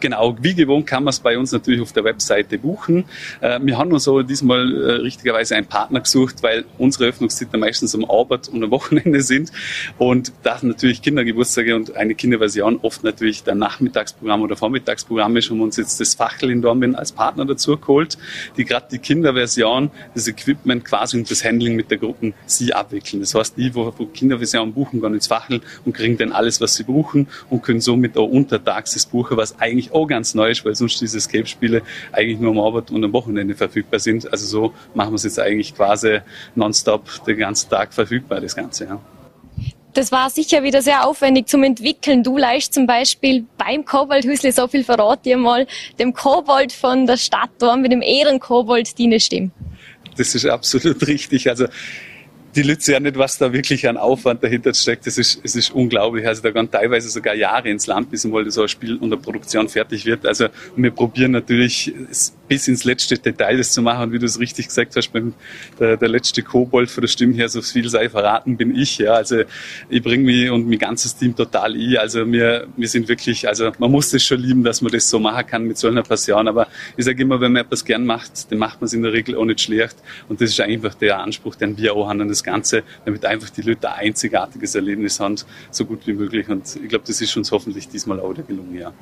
[0.00, 3.04] Genau, wie gewohnt kann man es bei uns natürlich auf der Webseite buchen.
[3.40, 7.94] Äh, wir haben uns so diesmal äh, richtigerweise einen Partner gesucht, weil unsere Öffnungszeiten meistens
[7.94, 9.52] am Abend und am Wochenende sind
[9.98, 15.58] und da natürlich Kindergeburtstage und eine Kinderversion oft natürlich der Nachmittagsprogramm oder Vormittagsprogramm ist, haben
[15.58, 18.18] wir uns jetzt das Fachel in Dornbirn als Partner dazu geholt,
[18.56, 23.20] die gerade die Kinderversion, das Equipment quasi und das Handling mit der Gruppe sie abwickeln.
[23.20, 26.84] Das heißt, die, wo Kinderversion buchen, gehen ins Fachel und kriegen dann alles, was sie
[26.84, 30.74] buchen und können somit auch untertags das buchen, was eigentlich auch ganz neu ist, weil
[30.74, 34.30] sonst diese Escape-Spiele eigentlich nur am Abend und am Wochenende verfügbar sind.
[34.30, 36.20] Also so machen wir es jetzt eigentlich quasi
[36.54, 38.84] nonstop den ganzen Tag verfügbar, das Ganze.
[38.84, 39.00] Ja.
[39.92, 42.22] Das war sicher wieder sehr aufwendig zum Entwickeln.
[42.22, 45.66] Du leist zum Beispiel beim Koboldhüsli, so viel verrat dir mal,
[45.98, 49.50] dem Kobold von der Stadt Dorn mit dem Ehrenkobold die Stimme.
[50.18, 51.48] Das ist absolut richtig.
[51.48, 51.66] Also
[52.56, 55.06] die Leute sehen nicht, was da wirklich an Aufwand dahinter steckt.
[55.06, 56.26] Das ist, es ist unglaublich.
[56.26, 59.68] Also da gehen teilweise sogar Jahre ins Land, bis mal so ein Spiel unter Produktion
[59.68, 60.26] fertig wird.
[60.26, 61.92] Also wir probieren natürlich
[62.48, 64.04] bis ins letzte Detail das zu machen.
[64.04, 65.34] Und wie du es richtig gesagt hast, beim,
[65.78, 68.98] der, der letzte Kobold von der Stimme her, so viel sei verraten, bin ich.
[68.98, 69.42] Ja, also
[69.88, 71.96] ich bringe mich und mein ganzes Team total ein.
[71.96, 75.18] Also wir, wir sind wirklich, also man muss das schon lieben, dass man das so
[75.18, 76.48] machen kann mit so einer Passion.
[76.48, 79.12] Aber ich sage immer, wenn man etwas gern macht, dann macht man es in der
[79.12, 79.96] Regel auch nicht schlecht.
[80.28, 83.50] Und das ist einfach der Anspruch, den wir auch haben an das Ganze, damit einfach
[83.50, 85.36] die Leute ein einzigartiges Erlebnis haben,
[85.70, 86.48] so gut wie möglich.
[86.48, 88.92] Und ich glaube, das ist uns hoffentlich diesmal auch gelungen, ja.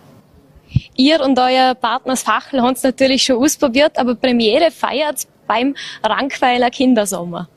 [0.96, 6.70] Ihr und euer Partners Fachel haben es natürlich schon ausprobiert, aber Premiere feiert beim Rankweiler
[6.70, 7.48] Kindersommer.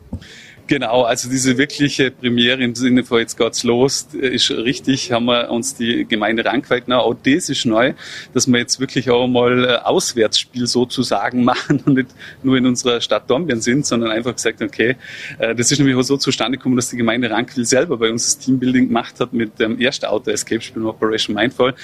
[0.68, 5.50] Genau, also diese wirkliche Premiere im Sinne von jetzt geht's los, ist richtig, haben wir
[5.50, 7.94] uns die Gemeinde Rankweil genau, auch das ist neu,
[8.34, 12.10] dass wir jetzt wirklich auch mal Auswärtsspiel sozusagen machen und nicht
[12.44, 14.98] nur in unserer Stadt Dornbirn sind, sondern einfach gesagt, okay,
[15.40, 18.26] äh, das ist nämlich auch so zustande gekommen, dass die Gemeinde Rankwil selber bei uns
[18.26, 21.76] das Teambuilding gemacht hat mit dem ersten Auto-Escape-Spiel Operation Mindfall.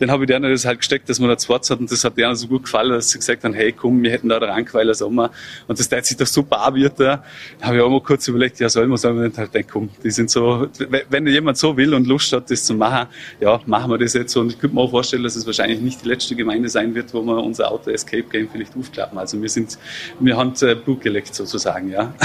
[0.00, 2.16] Dann habe ich denen das halt gesteckt, dass man da zwei hat und das hat
[2.16, 4.94] denen so gut gefallen, dass sie gesagt haben, hey komm, wir hätten da der Rankweiler
[4.94, 5.30] Sommer
[5.68, 7.22] und das teilt sich doch super an wird da.
[7.60, 9.88] Da habe ich auch mal kurz überlegt, ja, soll man sagen, und halt denke, komm,
[10.02, 10.66] die sind so,
[11.08, 13.08] wenn jemand so will und Lust hat, das zu machen,
[13.40, 14.36] ja, machen wir das jetzt.
[14.36, 17.12] Und ich könnte mir auch vorstellen, dass es wahrscheinlich nicht die letzte Gemeinde sein wird,
[17.14, 19.18] wo wir unser Auto Escape Game vielleicht aufklappen.
[19.18, 19.78] Also wir sind,
[20.20, 22.12] wir haben äh, Blut geleckt sozusagen, ja.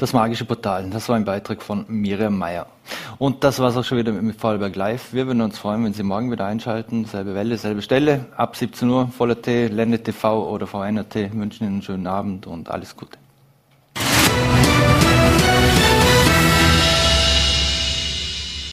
[0.00, 2.66] Das magische Portal, das war ein Beitrag von Miriam Meyer.
[3.18, 5.12] Und das war es auch schon wieder mit Fallberg Live.
[5.12, 7.04] Wir würden uns freuen, wenn Sie morgen wieder einschalten.
[7.04, 8.24] Selbe Welle, selbe Stelle.
[8.34, 11.34] Ab 17 Uhr, Voller T, Lende TV oder VNRT.
[11.34, 13.18] Wünschen Ihnen einen schönen Abend und alles Gute.